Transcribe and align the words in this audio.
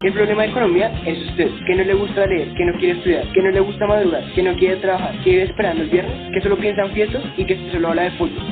El 0.00 0.12
problema 0.12 0.44
de 0.44 0.52
Colombia 0.52 0.92
es 1.04 1.28
usted, 1.30 1.50
que 1.66 1.74
no 1.74 1.82
le 1.82 1.94
gusta 1.94 2.24
leer, 2.24 2.54
que 2.54 2.64
no 2.64 2.78
quiere 2.78 2.98
estudiar, 2.98 3.32
que 3.32 3.42
no 3.42 3.50
le 3.50 3.58
gusta 3.58 3.84
madurar, 3.84 4.32
que 4.32 4.44
no 4.44 4.56
quiere 4.56 4.76
trabajar, 4.76 5.12
que 5.24 5.30
vive 5.30 5.42
esperando 5.42 5.82
el 5.82 5.90
viernes, 5.90 6.32
que 6.32 6.40
solo 6.40 6.56
piensa 6.56 6.84
en 6.84 6.92
fiestas 6.92 7.24
y 7.36 7.44
que 7.44 7.72
solo 7.72 7.88
habla 7.88 8.02
de 8.02 8.10
fútbol. 8.12 8.44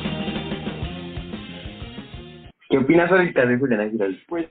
¿Qué 2.69 2.77
opinas 2.77 3.09
ahorita 3.09 3.45
de 3.45 3.57
Juliana 3.57 3.89
Giraldo? 3.89 4.17
Pues, 4.27 4.49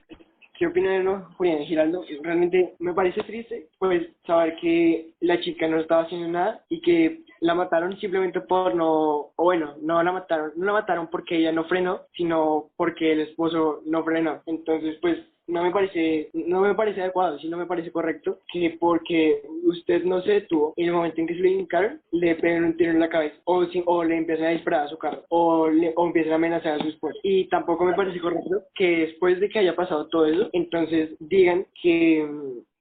¿qué 0.58 0.66
opina 0.68 0.92
de 0.92 1.04
no, 1.04 1.28
Julián 1.36 1.64
Giraldo? 1.64 2.02
Realmente 2.22 2.72
me 2.78 2.94
parece 2.94 3.22
triste, 3.24 3.66
pues, 3.78 4.08
saber 4.26 4.56
que 4.56 5.08
la 5.20 5.38
chica 5.40 5.68
no 5.68 5.78
estaba 5.78 6.04
haciendo 6.04 6.28
nada 6.28 6.64
y 6.70 6.80
que 6.80 7.20
la 7.40 7.54
mataron 7.54 7.98
simplemente 7.98 8.40
por 8.40 8.74
no, 8.74 9.32
o 9.36 9.44
bueno, 9.44 9.74
no 9.82 10.02
la 10.02 10.12
mataron, 10.12 10.52
no 10.56 10.64
la 10.64 10.72
mataron 10.72 11.08
porque 11.08 11.36
ella 11.36 11.52
no 11.52 11.64
frenó, 11.64 12.00
sino 12.14 12.70
porque 12.74 13.12
el 13.12 13.20
esposo 13.20 13.82
no 13.84 14.02
frenó. 14.02 14.40
Entonces, 14.46 14.96
pues, 15.02 15.18
no 15.48 15.62
me 15.62 15.70
parece, 15.70 16.30
no 16.32 16.60
me 16.60 16.74
parece 16.74 17.00
adecuado, 17.00 17.38
sino 17.38 17.56
me 17.56 17.66
parece 17.66 17.92
correcto 17.92 18.40
que 18.52 18.76
porque 18.80 19.42
usted 19.64 20.04
no 20.04 20.20
se 20.22 20.32
detuvo 20.32 20.74
en 20.76 20.86
el 20.86 20.92
momento 20.92 21.20
en 21.20 21.26
que 21.26 21.34
se 21.34 21.40
le 21.40 21.50
indicaron, 21.50 22.00
le 22.12 22.34
peguen 22.36 22.64
un 22.64 22.76
tiro 22.76 22.90
en 22.90 23.00
la 23.00 23.08
cabeza 23.08 23.36
o, 23.44 23.64
si, 23.66 23.82
o 23.86 24.04
le 24.04 24.16
empiecen 24.16 24.46
a 24.46 24.50
disparar 24.50 24.86
a 24.86 24.88
su 24.88 24.98
carro 24.98 25.24
o, 25.28 25.68
le, 25.68 25.92
o 25.96 26.06
empiecen 26.06 26.32
a 26.32 26.36
amenazar 26.36 26.80
a 26.80 26.82
su 26.82 26.88
esposo. 26.88 27.18
Y 27.22 27.48
tampoco 27.48 27.84
me 27.84 27.94
parece 27.94 28.20
correcto 28.20 28.64
que 28.74 28.98
después 29.06 29.40
de 29.40 29.48
que 29.48 29.60
haya 29.60 29.76
pasado 29.76 30.08
todo 30.08 30.26
eso, 30.26 30.50
entonces 30.52 31.10
digan 31.20 31.66
que 31.80 32.26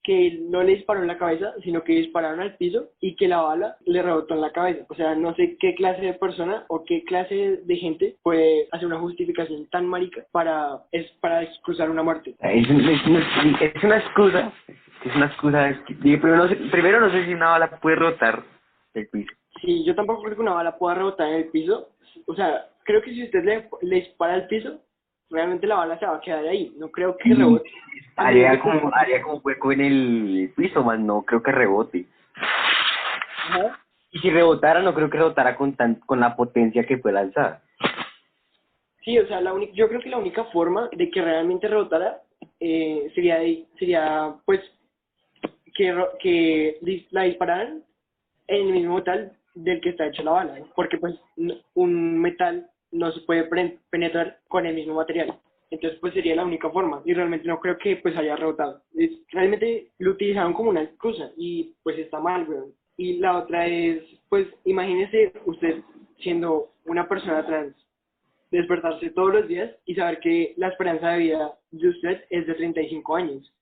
que 0.06 0.38
no 0.50 0.62
le 0.62 0.76
disparó 0.76 1.02
en 1.02 1.08
la 1.08 1.18
cabeza, 1.18 1.54
sino 1.64 1.84
que 1.84 1.94
dispararon 1.94 2.40
al 2.40 2.56
piso 2.58 2.90
y 3.02 3.16
que 3.16 3.28
la 3.28 3.42
bala 3.42 3.76
le 3.86 4.04
rebotó 4.04 4.36
en 4.36 4.42
la 4.42 4.52
cabeza. 4.52 4.86
O 4.88 4.94
sea, 4.94 5.16
no 5.16 5.34
sé 5.34 5.58
qué 5.60 5.74
clase 5.74 6.02
de 6.02 6.14
persona 6.14 6.64
o 6.70 6.84
qué 6.86 7.04
clase 7.06 7.62
de 7.64 7.76
gente 7.78 8.16
puede 8.22 8.68
hacer 8.72 8.86
una 8.86 9.00
justificación 9.00 9.68
tan 9.72 9.88
marica 9.88 10.24
para, 10.32 10.84
es, 10.92 11.10
para 11.22 11.42
excusar 11.42 11.90
una 11.90 12.04
muerte. 12.04 12.36
Es, 12.40 12.70
una, 12.70 12.92
es 13.60 13.84
una 13.84 13.98
excusa, 13.98 14.54
es 15.04 15.16
una 15.16 15.26
excusa. 15.26 15.70
Es 15.70 15.80
que, 15.88 15.96
primero, 15.96 16.38
no 16.38 16.50
sé, 16.50 16.56
primero 16.72 17.00
no 17.00 17.10
sé 17.10 17.26
si 17.26 17.34
una 17.34 17.50
bala 17.50 17.80
puede 17.80 17.96
rebotar 17.96 18.44
el 18.94 19.08
piso. 19.08 19.34
Sí, 19.60 19.84
yo 19.86 19.96
tampoco 19.96 20.22
creo 20.22 20.36
que 20.36 20.42
una 20.42 20.54
bala 20.54 20.78
pueda 20.78 20.96
rebotar 20.96 21.30
en 21.30 21.36
el 21.36 21.46
piso. 21.46 21.90
O 22.28 22.36
sea, 22.36 22.68
creo 22.84 23.02
que 23.02 23.12
si 23.12 23.24
usted 23.24 23.44
le, 23.44 23.68
le 23.82 23.96
dispara 23.96 24.36
al 24.36 24.46
piso, 24.46 24.82
realmente 25.30 25.68
la 25.68 25.76
bala 25.76 26.00
se 26.00 26.06
va 26.06 26.18
a 26.18 26.22
quedar 26.22 26.46
ahí. 26.46 26.74
No 26.78 26.90
creo 26.90 27.18
que 27.18 27.34
rebote. 27.34 27.70
Haría 28.16 28.60
como, 28.60 28.92
haría 28.94 29.22
como 29.22 29.38
hueco 29.38 29.72
en 29.72 29.82
el 29.82 30.54
piso, 30.56 30.84
más 30.84 31.00
no 31.00 31.24
creo 31.24 31.44
que 31.44 31.52
rebote. 31.52 32.06
Y 34.12 34.20
si 34.20 34.30
rebotara, 34.30 34.82
no 34.82 34.94
creo 34.94 35.10
que 35.10 35.18
rebotara 35.18 35.56
con 35.56 35.76
tan, 35.76 35.96
con 35.96 36.20
la 36.20 36.36
potencia 36.36 36.86
que 36.86 36.98
puede 36.98 37.16
lanzar. 37.16 37.62
Sí, 39.04 39.20
o 39.20 39.28
sea, 39.28 39.42
la 39.42 39.54
única, 39.54 39.74
yo 39.74 39.88
creo 39.88 40.00
que 40.00 40.10
la 40.10 40.18
única 40.18 40.46
forma 40.46 40.90
de 40.94 41.12
que 41.12 41.22
realmente 41.22 41.68
rebotara 41.68 42.22
eh, 42.60 43.12
sería, 43.14 43.40
sería, 43.78 44.34
pues, 44.46 44.62
que, 45.76 45.94
que 46.20 46.78
la 47.12 47.24
dispararan 47.24 47.84
en 48.48 48.68
el 48.68 48.74
mismo 48.74 48.96
metal 48.96 49.34
del 49.54 49.82
que 49.82 49.90
está 49.90 50.08
hecho 50.08 50.24
la 50.24 50.32
bala, 50.32 50.60
porque 50.76 50.98
pues 50.98 51.16
un 51.74 52.20
metal 52.20 52.70
no 52.92 53.12
se 53.12 53.22
puede 53.22 53.50
penetrar 53.90 54.40
con 54.48 54.66
el 54.66 54.76
mismo 54.76 54.96
material. 54.96 55.40
Entonces, 55.72 56.00
pues 56.00 56.14
sería 56.14 56.36
la 56.36 56.46
única 56.46 56.70
forma. 56.70 57.02
Y 57.06 57.14
realmente 57.14 57.48
no 57.48 57.60
creo 57.60 57.78
que 57.78 57.98
pues 57.98 58.16
haya 58.16 58.36
rebotado. 58.36 58.82
Es, 58.96 59.12
realmente 59.32 59.92
lo 60.00 60.12
utilizaron 60.12 60.54
como 60.54 60.70
una 60.70 60.84
excusa 60.84 61.32
y 61.38 61.74
pues 61.84 61.98
está 61.98 62.20
mal, 62.20 62.48
weón. 62.48 62.74
Y 62.98 63.18
la 63.18 63.38
otra 63.40 63.68
es, 63.68 64.04
pues 64.30 64.48
imagínese 64.64 65.34
usted 65.46 65.82
siendo 66.20 66.72
una 66.86 67.08
persona 67.10 67.46
trans, 67.46 67.76
despertarse 68.52 69.10
todos 69.10 69.34
los 69.34 69.48
días 69.48 69.76
y 69.86 69.96
saber 69.96 70.20
que 70.20 70.54
la 70.58 70.70
esperanza 70.70 71.10
de 71.10 71.20
vida 71.20 71.54
de 71.72 71.90
usted 71.90 72.24
es 72.30 72.48
de 72.48 72.54
35 72.54 73.16
años, 73.16 73.54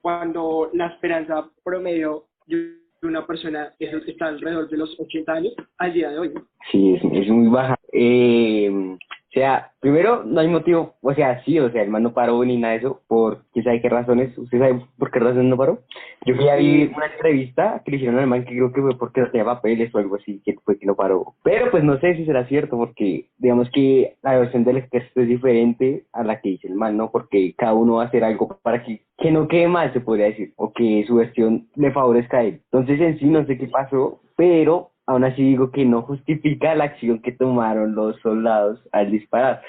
cuando 0.00 0.70
la 0.74 0.88
esperanza 0.88 1.48
promedio 1.62 2.24
de 2.46 2.80
una 3.02 3.26
persona 3.26 3.72
está 3.78 4.26
alrededor 4.26 4.68
de 4.68 4.76
los 4.76 4.98
80 4.98 5.32
años 5.32 5.54
al 5.78 5.92
día 5.92 6.10
de 6.10 6.18
hoy. 6.18 6.34
Sí, 6.72 6.94
es, 6.94 7.02
es 7.04 7.28
muy 7.28 7.48
baja. 7.48 7.79
Eh, 7.92 8.98
o 9.30 9.32
sea, 9.32 9.70
primero, 9.78 10.24
no 10.24 10.40
hay 10.40 10.48
motivo, 10.48 10.94
o 11.00 11.14
sea, 11.14 11.40
sí, 11.44 11.56
o 11.60 11.70
sea, 11.70 11.82
el 11.82 11.88
man 11.88 12.02
no 12.02 12.12
paró 12.12 12.44
ni 12.44 12.56
nada 12.56 12.72
de 12.72 12.80
eso, 12.80 13.00
por 13.06 13.44
quién 13.52 13.64
sabe 13.64 13.80
qué 13.80 13.88
razones, 13.88 14.36
¿usted 14.36 14.58
sabe 14.58 14.82
por 14.98 15.12
qué 15.12 15.20
razones 15.20 15.44
no 15.44 15.56
paró? 15.56 15.78
Yo 16.26 16.34
fui 16.34 16.48
a 16.48 16.56
ver 16.56 16.90
una 16.96 17.06
entrevista 17.06 17.80
que 17.84 17.92
le 17.92 17.96
hicieron 17.98 18.18
al 18.18 18.26
man 18.26 18.44
que 18.44 18.56
creo 18.56 18.72
que 18.72 18.80
fue 18.80 18.98
porque 18.98 19.20
no 19.20 19.30
tenía 19.30 19.44
papeles 19.44 19.94
o 19.94 19.98
algo 19.98 20.16
así, 20.16 20.42
que 20.44 20.56
fue 20.64 20.80
que 20.80 20.86
no 20.86 20.96
paró. 20.96 21.34
Pero 21.44 21.70
pues 21.70 21.84
no 21.84 22.00
sé 22.00 22.16
si 22.16 22.24
será 22.24 22.44
cierto, 22.46 22.76
porque 22.76 23.28
digamos 23.38 23.70
que 23.70 24.16
la 24.22 24.36
versión 24.36 24.64
del 24.64 24.78
ejército 24.78 25.20
es 25.20 25.28
diferente 25.28 26.06
a 26.12 26.24
la 26.24 26.40
que 26.40 26.48
dice 26.48 26.66
el 26.66 26.74
man, 26.74 26.96
¿no? 26.96 27.12
Porque 27.12 27.54
cada 27.56 27.74
uno 27.74 27.94
va 27.94 28.02
a 28.02 28.06
hacer 28.06 28.24
algo 28.24 28.58
para 28.62 28.82
que, 28.82 29.02
que 29.16 29.30
no 29.30 29.46
quede 29.46 29.68
mal, 29.68 29.92
se 29.92 30.00
podría 30.00 30.26
decir, 30.26 30.54
o 30.56 30.72
que 30.72 31.04
su 31.06 31.14
versión 31.14 31.68
le 31.76 31.92
favorezca 31.92 32.38
a 32.38 32.42
él. 32.42 32.62
Entonces 32.72 33.00
en 33.00 33.16
sí 33.20 33.26
no 33.26 33.46
sé 33.46 33.56
qué 33.56 33.68
pasó, 33.68 34.20
pero 34.36 34.89
aún 35.10 35.24
así 35.24 35.42
digo 35.42 35.72
que 35.72 35.84
no 35.84 36.02
justifica 36.02 36.74
la 36.76 36.84
acción 36.84 37.20
que 37.20 37.32
tomaron 37.32 37.96
los 37.96 38.20
soldados 38.20 38.80
al 38.92 39.10
disparar, 39.10 39.60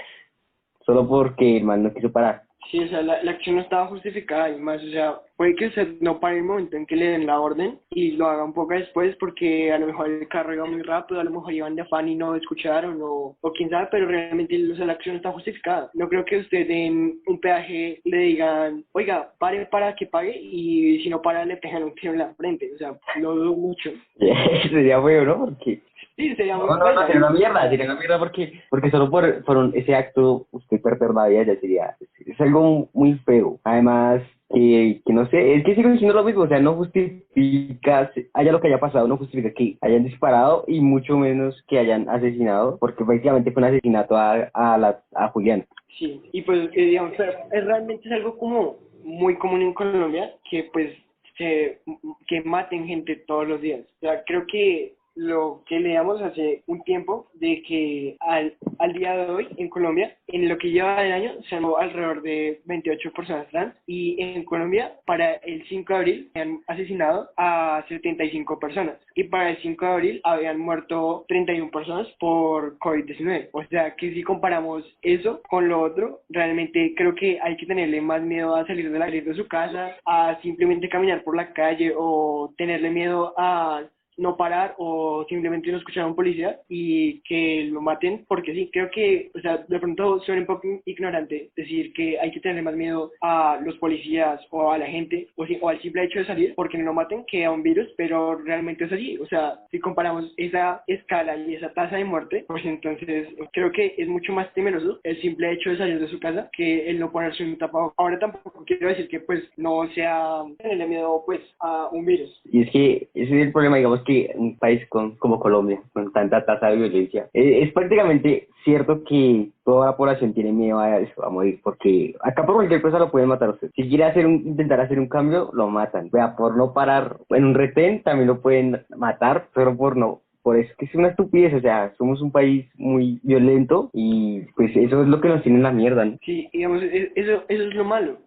solo 0.85 1.07
porque 1.07 1.57
el 1.57 1.63
man 1.63 1.81
no 1.81 1.93
quiso 1.93 2.11
parar. 2.11 2.43
Sí, 2.69 2.79
o 2.79 2.87
sea, 2.87 3.01
la, 3.01 3.21
la, 3.23 3.31
acción 3.31 3.55
no 3.55 3.61
estaba 3.61 3.87
justificada 3.87 4.49
y 4.49 4.57
más, 4.57 4.81
o 4.83 4.89
sea, 4.89 5.19
puede 5.35 5.55
que 5.55 5.67
usted 5.67 5.95
no 5.99 6.19
pare 6.19 6.37
el 6.37 6.43
momento 6.43 6.77
en 6.77 6.85
que 6.85 6.95
le 6.95 7.07
den 7.07 7.25
la 7.25 7.39
orden 7.39 7.79
y 7.89 8.11
lo 8.11 8.27
haga 8.27 8.43
un 8.43 8.53
poco 8.53 8.73
después 8.73 9.15
porque 9.17 9.73
a 9.73 9.79
lo 9.79 9.87
mejor 9.87 10.09
el 10.09 10.27
carro 10.27 10.53
iba 10.53 10.65
muy 10.65 10.81
rápido, 10.83 11.19
a 11.19 11.23
lo 11.23 11.31
mejor 11.31 11.51
iban 11.53 11.75
de 11.75 11.81
afán 11.81 12.07
y 12.07 12.15
no 12.15 12.35
escucharon 12.35 13.01
o, 13.01 13.35
o 13.41 13.51
quién 13.51 13.69
sabe, 13.69 13.87
pero 13.91 14.07
realmente 14.07 14.71
o 14.71 14.75
sea, 14.75 14.85
la 14.85 14.93
acción 14.93 15.15
está 15.15 15.31
justificada. 15.31 15.89
No 15.93 16.07
creo 16.07 16.23
que 16.23 16.37
usted 16.37 16.69
en 16.69 17.19
un 17.25 17.39
peaje 17.39 17.99
le 18.05 18.17
digan, 18.17 18.85
oiga, 18.93 19.33
pare 19.39 19.65
para 19.65 19.95
que 19.95 20.05
pague 20.05 20.37
y 20.39 21.01
si 21.03 21.09
no 21.09 21.21
para 21.21 21.43
le 21.43 21.57
pegan 21.57 21.83
un 21.83 21.95
tiro 21.95 22.13
en 22.13 22.19
la 22.19 22.33
frente, 22.35 22.71
o 22.73 22.77
sea, 22.77 22.97
lo 23.17 23.35
dudo 23.35 23.55
mucho. 23.55 23.91
Sería 24.69 25.01
feo, 25.01 25.25
¿no? 25.25 25.45
Porque 25.45 25.81
Sí, 26.21 26.35
sería 26.35 26.55
muy 26.55 26.67
no, 26.67 26.77
no, 26.77 26.93
no, 26.93 27.01
sería 27.07 27.17
una 27.17 27.31
mierda, 27.31 27.67
sería 27.67 27.85
una 27.85 27.95
mierda 27.95 28.19
porque, 28.19 28.61
porque 28.69 28.91
solo 28.91 29.09
por, 29.09 29.43
por 29.43 29.71
ese 29.73 29.95
acto 29.95 30.45
usted 30.51 30.79
perder 30.79 31.11
la 31.15 31.27
vida 31.27 31.43
ya 31.43 31.59
sería, 31.59 31.95
es 31.99 32.39
algo 32.39 32.89
muy 32.93 33.15
feo. 33.25 33.59
Además, 33.63 34.21
que, 34.53 35.01
que 35.03 35.13
no 35.13 35.27
sé, 35.29 35.55
es 35.55 35.63
que 35.63 35.73
sigo 35.73 35.89
diciendo 35.89 36.13
lo 36.13 36.23
mismo, 36.23 36.43
o 36.43 36.47
sea, 36.47 36.59
no 36.59 36.75
justifica, 36.75 38.11
haya 38.35 38.51
lo 38.51 38.61
que 38.61 38.67
haya 38.67 38.79
pasado, 38.79 39.07
no 39.07 39.17
justifica 39.17 39.51
que 39.51 39.77
hayan 39.81 40.03
disparado 40.03 40.63
y 40.67 40.79
mucho 40.79 41.17
menos 41.17 41.59
que 41.67 41.79
hayan 41.79 42.07
asesinado, 42.07 42.77
porque 42.77 43.03
prácticamente 43.03 43.51
fue 43.51 43.63
un 43.63 43.69
asesinato 43.69 44.15
a, 44.15 44.51
a, 44.53 44.77
la, 44.77 44.99
a 45.15 45.29
Julián. 45.29 45.65
Sí, 45.97 46.21
y 46.31 46.43
pues, 46.43 46.69
eh, 46.73 46.85
digamos, 46.85 47.13
es, 47.13 47.65
realmente 47.65 48.07
es 48.07 48.13
algo 48.13 48.37
como 48.37 48.75
muy 49.03 49.37
común 49.37 49.63
en 49.63 49.73
Colombia, 49.73 50.35
que 50.51 50.69
pues, 50.71 50.91
que, 51.35 51.79
que 52.27 52.41
maten 52.41 52.85
gente 52.85 53.15
todos 53.25 53.47
los 53.47 53.59
días. 53.59 53.81
O 53.97 53.99
sea, 54.01 54.23
creo 54.25 54.45
que 54.45 54.93
lo 55.15 55.63
que 55.67 55.79
leíamos 55.79 56.21
hace 56.21 56.63
un 56.67 56.83
tiempo 56.83 57.29
de 57.33 57.61
que 57.63 58.17
al, 58.19 58.55
al 58.79 58.93
día 58.93 59.15
de 59.15 59.31
hoy 59.31 59.47
en 59.57 59.69
Colombia, 59.69 60.15
en 60.27 60.47
lo 60.47 60.57
que 60.57 60.71
lleva 60.71 61.01
de 61.01 61.13
año, 61.13 61.33
se 61.49 61.55
han 61.55 61.65
alrededor 61.79 62.21
de 62.21 62.61
28 62.65 63.11
personas 63.13 63.47
trans 63.49 63.75
y 63.85 64.21
en 64.21 64.43
Colombia 64.45 64.93
para 65.05 65.33
el 65.35 65.63
5 65.67 65.93
de 65.93 65.99
abril 65.99 66.31
han 66.35 66.59
asesinado 66.67 67.29
a 67.37 67.83
75 67.87 68.59
personas 68.59 68.97
y 69.15 69.25
para 69.25 69.51
el 69.51 69.57
5 69.61 69.85
de 69.85 69.91
abril 69.91 70.21
habían 70.23 70.59
muerto 70.59 71.25
31 71.27 71.71
personas 71.71 72.07
por 72.19 72.77
COVID-19. 72.79 73.49
O 73.53 73.63
sea 73.65 73.95
que 73.95 74.13
si 74.13 74.23
comparamos 74.23 74.83
eso 75.01 75.41
con 75.49 75.67
lo 75.67 75.81
otro, 75.81 76.21
realmente 76.29 76.93
creo 76.95 77.15
que 77.15 77.39
hay 77.41 77.55
que 77.57 77.65
tenerle 77.65 78.01
más 78.01 78.21
miedo 78.21 78.55
a 78.55 78.65
salir 78.65 78.91
de 78.91 78.99
la 78.99 79.11
de 79.11 79.33
su 79.35 79.47
casa, 79.47 79.97
a 80.05 80.39
simplemente 80.41 80.87
caminar 80.87 81.23
por 81.23 81.35
la 81.35 81.51
calle 81.53 81.93
o 81.95 82.53
tenerle 82.57 82.89
miedo 82.89 83.33
a 83.37 83.83
no 84.17 84.37
parar 84.37 84.75
o 84.77 85.25
simplemente 85.29 85.71
no 85.71 85.77
escuchar 85.77 86.03
a 86.03 86.07
un 86.07 86.15
policía 86.15 86.59
y 86.69 87.21
que 87.21 87.69
lo 87.71 87.81
maten, 87.81 88.25
porque 88.27 88.53
sí, 88.53 88.69
creo 88.71 88.89
que, 88.91 89.31
o 89.35 89.39
sea, 89.39 89.57
de 89.67 89.79
pronto 89.79 90.19
suena 90.21 90.41
un 90.41 90.47
poco 90.47 90.67
ignorante 90.85 91.49
decir 91.55 91.93
que 91.93 92.19
hay 92.19 92.31
que 92.31 92.39
tener 92.39 92.63
más 92.63 92.75
miedo 92.75 93.11
a 93.21 93.59
los 93.63 93.77
policías 93.77 94.41
o 94.49 94.71
a 94.71 94.77
la 94.77 94.87
gente 94.87 95.27
o, 95.35 95.45
o 95.61 95.69
al 95.69 95.81
simple 95.81 96.03
hecho 96.03 96.19
de 96.19 96.25
salir 96.25 96.53
porque 96.55 96.77
no 96.77 96.85
lo 96.85 96.93
maten 96.93 97.25
que 97.27 97.45
a 97.45 97.51
un 97.51 97.63
virus, 97.63 97.87
pero 97.97 98.35
realmente 98.35 98.85
es 98.85 98.91
así, 98.91 99.17
o 99.17 99.25
sea, 99.27 99.59
si 99.71 99.79
comparamos 99.79 100.33
esa 100.37 100.83
escala 100.87 101.35
y 101.37 101.55
esa 101.55 101.73
tasa 101.73 101.97
de 101.97 102.05
muerte, 102.05 102.45
pues 102.47 102.65
entonces 102.65 103.27
creo 103.53 103.71
que 103.71 103.95
es 103.97 104.07
mucho 104.07 104.33
más 104.33 104.53
temeroso 104.53 104.99
el 105.03 105.19
simple 105.21 105.51
hecho 105.51 105.71
de 105.71 105.77
salir 105.77 105.99
de 105.99 106.07
su 106.07 106.19
casa 106.19 106.49
que 106.53 106.89
el 106.89 106.99
no 106.99 107.11
ponerse 107.11 107.43
un 107.43 107.57
tapado. 107.57 107.93
Ahora 107.97 108.19
tampoco 108.19 108.63
quiero 108.65 108.89
decir 108.89 109.07
que 109.07 109.19
pues 109.19 109.43
no 109.57 109.87
sea 109.93 110.43
tenerle 110.57 110.87
miedo 110.87 111.23
pues 111.25 111.41
a 111.59 111.89
un 111.91 112.05
virus. 112.05 112.41
Y 112.51 112.63
es 112.63 112.71
que 112.71 113.07
ese 113.13 113.39
es 113.39 113.47
el 113.47 113.51
problema, 113.51 113.77
digamos 113.77 114.00
que 114.03 114.31
un 114.35 114.57
país 114.57 114.87
con, 114.89 115.15
como 115.17 115.39
Colombia, 115.39 115.81
con 115.93 116.11
tanta 116.11 116.45
tasa 116.45 116.67
de 116.67 116.77
violencia, 116.77 117.29
es, 117.33 117.67
es, 117.67 117.73
prácticamente 117.73 118.47
cierto 118.63 119.03
que 119.03 119.49
toda 119.63 119.87
la 119.87 119.97
población 119.97 120.33
tiene 120.33 120.51
miedo 120.51 120.79
a 120.79 120.99
eso, 120.99 121.25
a 121.25 121.29
morir, 121.29 121.59
porque 121.63 122.15
acá 122.21 122.45
por 122.45 122.55
cualquier 122.55 122.81
cosa 122.81 122.99
lo 122.99 123.11
pueden 123.11 123.29
matar 123.29 123.49
a 123.49 123.53
usted. 123.53 123.71
Si 123.75 123.87
quiere 123.87 124.05
hacer 124.05 124.25
un, 124.25 124.35
intentar 124.45 124.79
hacer 124.79 124.99
un 124.99 125.07
cambio, 125.07 125.49
lo 125.53 125.67
matan. 125.67 126.09
Vea, 126.11 126.35
por 126.35 126.55
no 126.55 126.73
parar 126.73 127.17
en 127.29 127.45
un 127.45 127.53
retén, 127.55 128.03
también 128.03 128.27
lo 128.27 128.41
pueden 128.41 128.83
matar, 128.95 129.47
pero 129.53 129.75
por 129.75 129.97
no 129.97 130.21
por 130.43 130.57
eso 130.57 130.73
que 130.77 130.85
es 130.85 130.95
una 130.95 131.09
estupidez, 131.09 131.53
o 131.53 131.61
sea, 131.61 131.93
somos 131.97 132.21
un 132.21 132.31
país 132.31 132.65
muy 132.75 133.19
violento 133.23 133.89
y 133.93 134.41
pues 134.55 134.75
eso 134.75 135.03
es 135.03 135.07
lo 135.07 135.21
que 135.21 135.29
nos 135.29 135.43
tiene 135.43 135.59
en 135.59 135.63
la 135.63 135.71
mierda, 135.71 136.05
¿no? 136.05 136.17
Sí, 136.25 136.49
digamos, 136.51 136.81
e, 136.81 137.11
eso, 137.15 137.43
eso 137.47 137.63
es 137.63 137.75
lo 137.75 137.85
malo, 137.85 138.17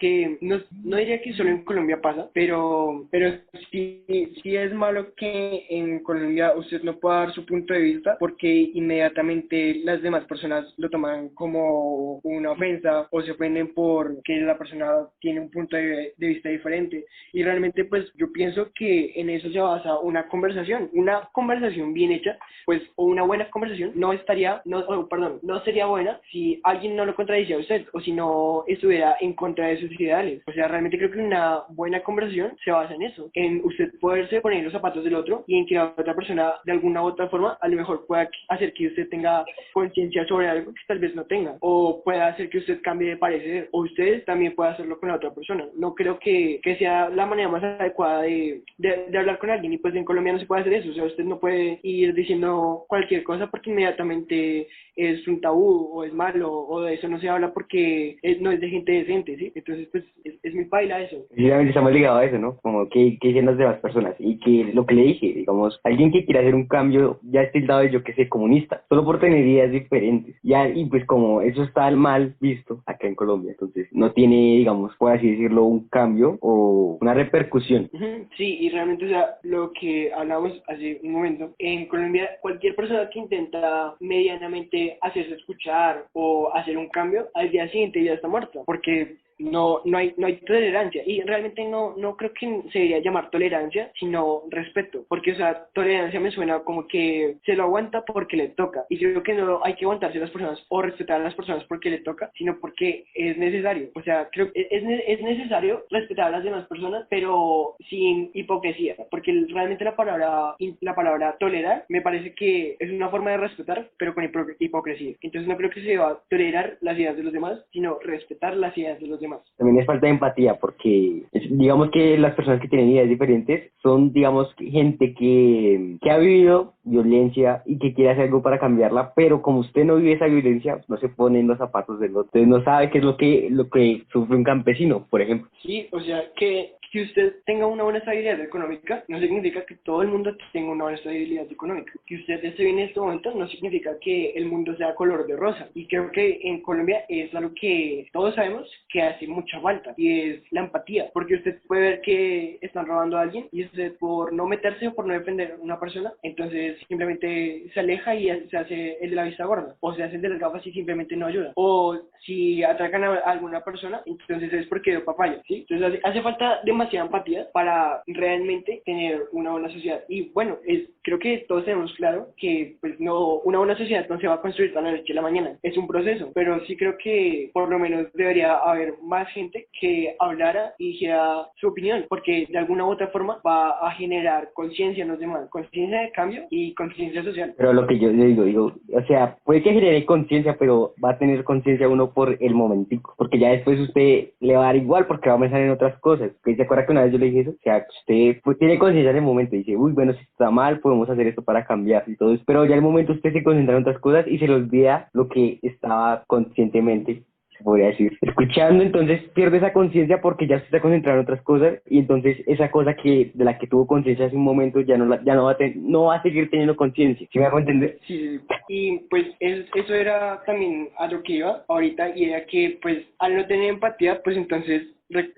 que 0.00 0.38
no, 0.40 0.60
no 0.84 0.96
diría 0.96 1.20
que 1.20 1.32
solo 1.34 1.50
en 1.50 1.64
Colombia 1.64 2.00
pasa, 2.00 2.28
pero, 2.32 3.06
pero 3.10 3.32
sí, 3.70 4.04
sí 4.42 4.56
es 4.56 4.72
malo 4.72 5.14
que 5.14 5.66
en 5.70 6.02
Colombia 6.02 6.52
usted 6.56 6.82
no 6.82 6.98
pueda 6.98 7.20
dar 7.20 7.32
su 7.32 7.44
punto 7.46 7.74
de 7.74 7.80
vista 7.80 8.16
porque 8.18 8.70
inmediatamente 8.74 9.80
las 9.84 10.02
demás 10.02 10.24
personas 10.24 10.72
lo 10.76 10.90
toman 10.90 11.30
como 11.30 12.20
una 12.24 12.52
ofensa 12.52 13.08
o 13.10 13.22
se 13.22 13.32
ofenden 13.32 13.72
porque 13.74 14.40
la 14.40 14.58
persona 14.58 15.06
tiene 15.20 15.40
un 15.40 15.50
punto 15.50 15.76
de, 15.76 16.14
de 16.16 16.26
vista 16.26 16.48
diferente. 16.48 17.04
Y 17.32 17.42
realmente 17.42 17.84
pues 17.84 18.06
yo 18.16 18.32
pienso 18.32 18.70
que 18.74 19.12
en 19.16 19.30
eso 19.30 19.50
se 19.50 19.60
basa 19.60 19.98
una 19.98 20.28
conversación, 20.28 20.90
una 20.92 21.28
conversación 21.32 21.92
bien 21.92 22.12
hecha, 22.12 22.38
pues 22.66 22.82
o 22.96 23.04
una 23.04 23.22
buena 23.22 23.50
conversación 23.50 23.92
no 23.94 24.12
estaría, 24.12 24.62
no, 24.64 24.80
oh, 24.80 25.08
perdón, 25.08 25.38
no 25.42 25.62
sería 25.64 25.86
buena 25.86 26.20
si 26.30 26.60
alguien 26.64 26.96
no 26.96 27.04
lo 27.04 27.14
contradice 27.14 27.54
a 27.54 27.58
usted 27.58 27.86
o 27.92 28.00
si 28.00 28.12
no 28.12 28.64
estuviera 28.66 29.16
en 29.20 29.34
contra 29.34 29.68
de 29.68 29.81
sus 29.88 30.00
ideales. 30.00 30.42
O 30.46 30.52
sea, 30.52 30.68
realmente 30.68 30.98
creo 30.98 31.10
que 31.10 31.18
una 31.18 31.62
buena 31.70 32.00
conversación 32.02 32.56
se 32.64 32.70
basa 32.70 32.94
en 32.94 33.02
eso, 33.02 33.30
en 33.34 33.60
usted 33.64 33.92
poderse 34.00 34.40
poner 34.40 34.64
los 34.64 34.72
zapatos 34.72 35.04
del 35.04 35.14
otro 35.14 35.44
y 35.46 35.58
en 35.58 35.66
que 35.66 35.74
la 35.74 35.94
otra 35.96 36.14
persona 36.14 36.52
de 36.64 36.72
alguna 36.72 37.02
u 37.02 37.06
otra 37.06 37.28
forma 37.28 37.58
a 37.60 37.68
lo 37.68 37.76
mejor 37.76 38.06
pueda 38.06 38.28
hacer 38.48 38.72
que 38.72 38.88
usted 38.88 39.08
tenga 39.08 39.44
conciencia 39.72 40.24
sobre 40.26 40.48
algo 40.48 40.72
que 40.72 40.80
tal 40.86 40.98
vez 40.98 41.14
no 41.14 41.24
tenga 41.24 41.56
o 41.60 42.02
pueda 42.04 42.28
hacer 42.28 42.48
que 42.48 42.58
usted 42.58 42.80
cambie 42.82 43.10
de 43.10 43.16
parecer 43.16 43.68
o 43.72 43.82
usted 43.82 44.24
también 44.24 44.54
pueda 44.54 44.72
hacerlo 44.72 44.98
con 44.98 45.08
la 45.08 45.16
otra 45.16 45.34
persona. 45.34 45.66
No 45.76 45.94
creo 45.94 46.18
que, 46.18 46.60
que 46.62 46.76
sea 46.76 47.08
la 47.08 47.26
manera 47.26 47.48
más 47.48 47.62
adecuada 47.62 48.22
de, 48.22 48.62
de, 48.78 49.06
de 49.08 49.18
hablar 49.18 49.38
con 49.38 49.50
alguien 49.50 49.72
y 49.72 49.78
pues 49.78 49.94
en 49.94 50.04
Colombia 50.04 50.32
no 50.32 50.38
se 50.38 50.46
puede 50.46 50.62
hacer 50.62 50.74
eso. 50.74 50.90
O 50.90 50.94
sea, 50.94 51.04
usted 51.04 51.24
no 51.24 51.38
puede 51.38 51.80
ir 51.82 52.14
diciendo 52.14 52.84
cualquier 52.88 53.22
cosa 53.22 53.50
porque 53.50 53.70
inmediatamente 53.70 54.68
es 54.96 55.26
un 55.26 55.40
tabú 55.40 55.90
o 55.92 56.04
es 56.04 56.12
malo 56.12 56.52
o 56.52 56.82
de 56.82 56.94
eso 56.94 57.08
no 57.08 57.18
se 57.20 57.28
habla 57.28 57.52
porque 57.52 58.18
no 58.40 58.50
es 58.50 58.60
de 58.60 58.68
gente 58.68 58.92
decente, 58.92 59.36
¿sí? 59.36 59.52
Entonces, 59.54 59.71
pues 59.90 60.04
es, 60.24 60.34
es 60.42 60.54
muy 60.54 60.64
paila 60.66 61.00
eso. 61.00 61.16
Precisamente 61.30 61.70
estamos 61.70 61.92
ligados 61.92 62.20
a 62.20 62.24
eso, 62.24 62.38
¿no? 62.38 62.56
Como 62.62 62.88
que, 62.88 63.18
que 63.20 63.28
dicen 63.28 63.46
las 63.46 63.58
demás 63.58 63.78
personas 63.80 64.14
y 64.18 64.38
que 64.38 64.72
lo 64.72 64.86
que 64.86 64.94
le 64.94 65.02
dije, 65.02 65.32
digamos, 65.32 65.80
alguien 65.84 66.12
que 66.12 66.24
quiera 66.24 66.40
hacer 66.40 66.54
un 66.54 66.66
cambio 66.66 67.18
ya 67.22 67.42
de 67.52 67.90
yo 67.90 68.02
que 68.02 68.14
sé, 68.14 68.28
comunista, 68.28 68.82
solo 68.88 69.04
por 69.04 69.20
tener 69.20 69.46
ideas 69.46 69.70
diferentes. 69.70 70.36
Ya, 70.42 70.68
y 70.68 70.84
pues 70.86 71.04
como 71.06 71.40
eso 71.42 71.62
está 71.62 71.90
mal 71.90 72.34
visto 72.40 72.82
acá 72.86 73.06
en 73.06 73.14
Colombia, 73.14 73.52
entonces 73.52 73.88
no 73.92 74.12
tiene, 74.12 74.56
digamos, 74.56 74.94
por 74.96 75.12
así 75.12 75.30
decirlo, 75.30 75.64
un 75.64 75.88
cambio 75.88 76.38
o 76.40 76.98
una 77.00 77.14
repercusión. 77.14 77.90
Sí, 78.36 78.58
y 78.60 78.70
realmente, 78.70 79.06
o 79.06 79.08
sea, 79.08 79.36
lo 79.42 79.72
que 79.72 80.12
hablamos 80.12 80.62
hace 80.68 81.00
un 81.02 81.12
momento, 81.12 81.54
en 81.58 81.86
Colombia 81.86 82.30
cualquier 82.40 82.74
persona 82.74 83.08
que 83.10 83.18
intenta 83.18 83.94
medianamente 84.00 84.98
hacerse 85.00 85.34
escuchar 85.34 86.06
o 86.12 86.52
hacer 86.54 86.76
un 86.76 86.88
cambio, 86.88 87.28
al 87.34 87.50
día 87.50 87.68
siguiente 87.68 88.02
ya 88.02 88.14
está 88.14 88.28
muerta, 88.28 88.60
porque 88.66 89.16
no, 89.42 89.80
no, 89.84 89.98
hay, 89.98 90.14
no 90.16 90.26
hay 90.26 90.36
tolerancia. 90.38 91.02
Y 91.06 91.20
realmente 91.22 91.64
no, 91.64 91.94
no 91.96 92.16
creo 92.16 92.32
que 92.32 92.62
se 92.72 92.78
debería 92.78 93.00
llamar 93.00 93.30
tolerancia, 93.30 93.90
sino 93.98 94.42
respeto, 94.50 95.04
porque 95.08 95.32
o 95.32 95.36
sea, 95.36 95.66
tolerancia 95.72 96.20
me 96.20 96.30
suena 96.30 96.60
como 96.60 96.86
que 96.86 97.36
se 97.44 97.54
lo 97.54 97.64
aguanta 97.64 98.04
porque 98.04 98.36
le 98.36 98.48
toca. 98.48 98.84
Y 98.88 98.98
creo 98.98 99.22
que 99.22 99.34
no 99.34 99.64
hay 99.64 99.74
que 99.74 99.84
aguantarse 99.84 100.18
a 100.18 100.22
las 100.22 100.30
personas 100.30 100.64
o 100.68 100.82
respetar 100.82 101.20
a 101.20 101.24
las 101.24 101.34
personas 101.34 101.64
porque 101.64 101.90
le 101.90 101.98
toca, 101.98 102.30
sino 102.36 102.58
porque 102.60 103.04
es 103.14 103.36
necesario, 103.36 103.90
o 103.94 104.02
sea, 104.02 104.28
creo 104.30 104.52
que 104.52 104.68
es, 104.70 104.82
es 105.06 105.22
necesario 105.22 105.84
respetar 105.90 106.28
a 106.28 106.30
las 106.30 106.44
demás 106.44 106.66
personas, 106.66 107.06
pero 107.10 107.76
sin 107.88 108.30
hipocresía, 108.34 108.96
porque 109.10 109.46
realmente 109.48 109.84
la 109.84 109.96
palabra, 109.96 110.54
la 110.80 110.94
palabra 110.94 111.36
tolerar 111.38 111.84
me 111.88 112.02
parece 112.02 112.34
que 112.34 112.76
es 112.78 112.90
una 112.90 113.08
forma 113.08 113.30
de 113.30 113.38
respetar, 113.38 113.88
pero 113.98 114.14
con 114.14 114.24
hipocresía, 114.58 115.14
entonces 115.20 115.48
no 115.48 115.56
creo 115.56 115.70
que 115.70 115.80
se 115.80 115.88
deba 115.88 116.20
tolerar 116.28 116.78
las 116.80 116.98
ideas 116.98 117.16
de 117.16 117.22
los 117.22 117.32
demás, 117.32 117.64
sino 117.72 117.98
respetar 118.00 118.56
las 118.56 118.76
ideas 118.76 119.00
de 119.00 119.06
los 119.06 119.20
demás 119.20 119.31
también 119.56 119.78
es 119.78 119.86
falta 119.86 120.06
de 120.06 120.12
empatía 120.12 120.54
porque 120.60 121.22
digamos 121.50 121.90
que 121.90 122.18
las 122.18 122.34
personas 122.34 122.60
que 122.60 122.68
tienen 122.68 122.90
ideas 122.90 123.08
diferentes 123.08 123.72
son, 123.82 124.12
digamos, 124.12 124.54
gente 124.58 125.14
que, 125.14 125.96
que 126.00 126.10
ha 126.10 126.18
vivido 126.18 126.74
violencia 126.84 127.62
y 127.66 127.78
que 127.78 127.94
quiere 127.94 128.10
hacer 128.10 128.24
algo 128.24 128.42
para 128.42 128.58
cambiarla, 128.58 129.12
pero 129.14 129.42
como 129.42 129.60
usted 129.60 129.84
no 129.84 129.96
vive 129.96 130.12
esa 130.12 130.26
violencia, 130.26 130.80
no 130.88 130.96
se 130.96 131.08
pone 131.08 131.40
en 131.40 131.48
los 131.48 131.58
zapatos 131.58 132.00
del 132.00 132.16
otro, 132.16 132.44
no 132.46 132.62
sabe 132.64 132.90
qué 132.90 132.98
es 132.98 133.04
lo 133.04 133.16
que, 133.16 133.48
lo 133.50 133.68
que 133.68 134.02
sufre 134.12 134.36
un 134.36 134.44
campesino, 134.44 135.06
por 135.08 135.20
ejemplo. 135.20 135.48
Sí, 135.62 135.88
o 135.92 136.00
sea, 136.00 136.24
que 136.36 136.74
que 136.92 137.02
usted 137.02 137.36
tenga 137.46 137.66
una 137.66 137.84
buena 137.84 138.00
estabilidad 138.00 138.38
económica 138.38 139.02
no 139.08 139.18
significa 139.18 139.64
que 139.64 139.76
todo 139.76 140.02
el 140.02 140.08
mundo 140.08 140.36
tenga 140.52 140.72
una 140.72 140.84
buena 140.84 140.98
estabilidad 140.98 141.50
económica. 141.50 141.94
Que 142.06 142.16
usted 142.16 142.44
esté 142.44 142.64
bien 142.64 142.78
en 142.78 142.88
este 142.88 143.00
momento 143.00 143.32
no 143.34 143.48
significa 143.48 143.98
que 143.98 144.32
el 144.32 144.44
mundo 144.44 144.76
sea 144.76 144.94
color 144.94 145.26
de 145.26 145.36
rosa. 145.36 145.70
Y 145.74 145.86
creo 145.86 146.10
que 146.12 146.40
en 146.42 146.60
Colombia 146.60 147.06
es 147.08 147.34
algo 147.34 147.52
que 147.58 148.08
todos 148.12 148.34
sabemos 148.34 148.70
que 148.90 149.00
hace 149.00 149.26
mucha 149.26 149.58
falta 149.60 149.94
y 149.96 150.20
es 150.20 150.42
la 150.52 150.60
empatía. 150.60 151.10
Porque 151.14 151.36
usted 151.36 151.60
puede 151.66 151.80
ver 151.80 152.00
que 152.02 152.58
están 152.60 152.86
robando 152.86 153.16
a 153.16 153.22
alguien 153.22 153.48
y 153.52 153.64
usted 153.64 153.96
por 153.96 154.34
no 154.34 154.46
meterse 154.46 154.88
o 154.88 154.94
por 154.94 155.06
no 155.06 155.14
defender 155.14 155.52
a 155.52 155.62
una 155.62 155.80
persona, 155.80 156.12
entonces 156.22 156.76
simplemente 156.88 157.70
se 157.72 157.80
aleja 157.80 158.14
y 158.14 158.28
se 158.50 158.56
hace 158.58 158.98
el 159.00 159.10
de 159.10 159.16
la 159.16 159.24
vista 159.24 159.46
gorda. 159.46 159.76
O 159.80 159.94
se 159.94 160.02
hace 160.02 160.16
el 160.16 160.22
de 160.22 160.28
las 160.28 160.38
gafas 160.38 160.66
y 160.66 160.72
simplemente 160.72 161.16
no 161.16 161.24
ayuda. 161.24 161.52
O 161.54 161.98
si 162.20 162.62
atracan 162.62 163.04
a 163.04 163.14
alguna 163.20 163.64
persona, 163.64 164.02
entonces 164.04 164.52
es 164.52 164.66
porque 164.66 164.90
dio 164.90 165.06
papaya. 165.06 165.40
¿sí? 165.48 165.64
Entonces 165.68 165.88
hace, 165.88 166.00
hace 166.04 166.22
falta 166.22 166.60
demasiado 166.64 166.81
demasiada 166.82 167.06
empatía 167.06 167.50
para 167.52 168.02
realmente 168.06 168.82
tener 168.84 169.28
una 169.32 169.52
buena 169.52 169.70
sociedad. 169.72 170.02
Y 170.08 170.30
bueno, 170.30 170.58
es, 170.64 170.88
creo 171.02 171.18
que 171.18 171.44
todos 171.48 171.64
tenemos 171.64 171.92
claro 171.94 172.28
que 172.36 172.76
pues 172.80 172.98
no, 173.00 173.36
una 173.44 173.58
buena 173.58 173.76
sociedad 173.76 174.06
no 174.08 174.18
se 174.18 174.28
va 174.28 174.34
a 174.34 174.40
construir 174.40 174.72
de 174.72 174.80
la 174.80 174.92
noche 174.92 175.12
a 175.12 175.16
la 175.16 175.22
mañana, 175.22 175.58
es 175.62 175.76
un 175.76 175.86
proceso, 175.86 176.30
pero 176.34 176.64
sí 176.66 176.76
creo 176.76 176.96
que 177.02 177.50
por 177.52 177.68
lo 177.68 177.78
menos 177.78 178.06
debería 178.14 178.56
haber 178.58 178.94
más 179.02 179.28
gente 179.32 179.66
que 179.78 180.14
hablara 180.18 180.74
y 180.78 180.92
dijera 180.92 181.46
su 181.56 181.68
opinión, 181.68 182.06
porque 182.08 182.46
de 182.48 182.58
alguna 182.58 182.86
u 182.86 182.90
otra 182.90 183.08
forma 183.08 183.40
va 183.46 183.86
a 183.86 183.90
generar 183.92 184.50
conciencia 184.54 185.02
en 185.02 185.10
los 185.10 185.18
demás, 185.18 185.48
conciencia 185.50 186.02
de 186.02 186.12
cambio 186.12 186.44
y 186.50 186.74
conciencia 186.74 187.22
social. 187.22 187.54
Pero 187.56 187.72
lo 187.72 187.86
que 187.86 187.98
yo 187.98 188.10
digo, 188.10 188.44
digo, 188.44 188.72
o 188.92 189.02
sea, 189.06 189.36
puede 189.44 189.62
que 189.62 189.72
genere 189.72 190.04
conciencia, 190.04 190.56
pero 190.58 190.94
va 191.02 191.10
a 191.10 191.18
tener 191.18 191.44
conciencia 191.44 191.88
uno 191.88 192.12
por 192.12 192.36
el 192.40 192.54
momentico, 192.54 193.14
porque 193.16 193.38
ya 193.38 193.50
después 193.50 193.80
usted 193.80 194.30
le 194.40 194.56
va 194.56 194.62
a 194.62 194.66
dar 194.66 194.76
igual 194.76 195.06
porque 195.06 195.28
va 195.28 195.36
a 195.36 195.40
pensar 195.40 195.60
en 195.60 195.70
otras 195.70 195.98
cosas, 196.00 196.30
se 196.44 196.62
acuerda 196.62 196.86
que 196.86 196.92
una 196.92 197.02
vez 197.02 197.12
yo 197.12 197.18
le 197.18 197.26
dije 197.26 197.40
eso? 197.40 197.50
O 197.50 197.62
sea, 197.62 197.84
usted 198.00 198.40
pues, 198.42 198.58
tiene 198.58 198.78
conciencia 198.78 199.10
en 199.10 199.16
el 199.16 199.22
momento 199.22 199.54
y 199.54 199.58
dice, 199.58 199.76
uy, 199.76 199.92
bueno, 199.92 200.12
si 200.12 200.20
está 200.20 200.50
mal, 200.50 200.80
podemos 200.92 201.10
hacer 201.10 201.26
esto 201.26 201.42
para 201.42 201.64
cambiar 201.64 202.04
y 202.06 202.16
todo 202.16 202.34
eso. 202.34 202.42
Pero 202.46 202.64
ya 202.66 202.74
el 202.74 202.82
momento 202.82 203.12
usted 203.12 203.32
se 203.32 203.42
concentra 203.42 203.76
en 203.76 203.82
otras 203.82 203.98
cosas 203.98 204.26
y 204.28 204.38
se 204.38 204.46
le 204.46 204.54
olvida 204.54 205.08
lo 205.12 205.28
que 205.28 205.58
estaba 205.62 206.24
conscientemente 206.26 207.22
se 207.56 207.64
podría 207.64 207.86
decir, 207.88 208.16
escuchando, 208.20 208.82
entonces 208.82 209.22
pierde 209.34 209.58
esa 209.58 209.72
conciencia 209.72 210.20
porque 210.20 210.46
ya 210.46 210.58
se 210.58 210.64
está 210.64 210.80
concentrado 210.80 211.18
en 211.18 211.24
otras 211.24 211.42
cosas 211.42 211.80
y 211.86 211.98
entonces 211.98 212.38
esa 212.46 212.70
cosa 212.70 212.94
que 212.94 213.30
de 213.34 213.44
la 213.44 213.58
que 213.58 213.66
tuvo 213.66 213.86
conciencia 213.86 214.26
hace 214.26 214.36
un 214.36 214.42
momento 214.42 214.80
ya 214.80 214.96
no 214.96 215.04
la, 215.04 215.22
ya 215.22 215.34
no 215.34 215.44
va 215.44 215.52
a 215.52 215.56
no 215.76 216.04
va 216.04 216.16
a 216.16 216.22
seguir 216.22 216.50
teniendo 216.50 216.76
conciencia, 216.76 217.28
¿sí 217.30 217.38
me 217.38 217.44
hago 217.44 217.58
entender? 217.58 217.98
Sí, 218.06 218.40
y 218.68 218.98
pues 219.10 219.26
eso 219.38 219.94
era 219.94 220.42
también 220.44 220.88
a 220.98 221.08
lo 221.08 221.22
que 221.22 221.34
iba 221.34 221.62
ahorita 221.68 222.16
y 222.16 222.24
era 222.24 222.46
que 222.46 222.78
pues 222.80 222.98
al 223.18 223.36
no 223.36 223.46
tener 223.46 223.70
empatía 223.70 224.22
pues 224.22 224.36
entonces 224.36 224.82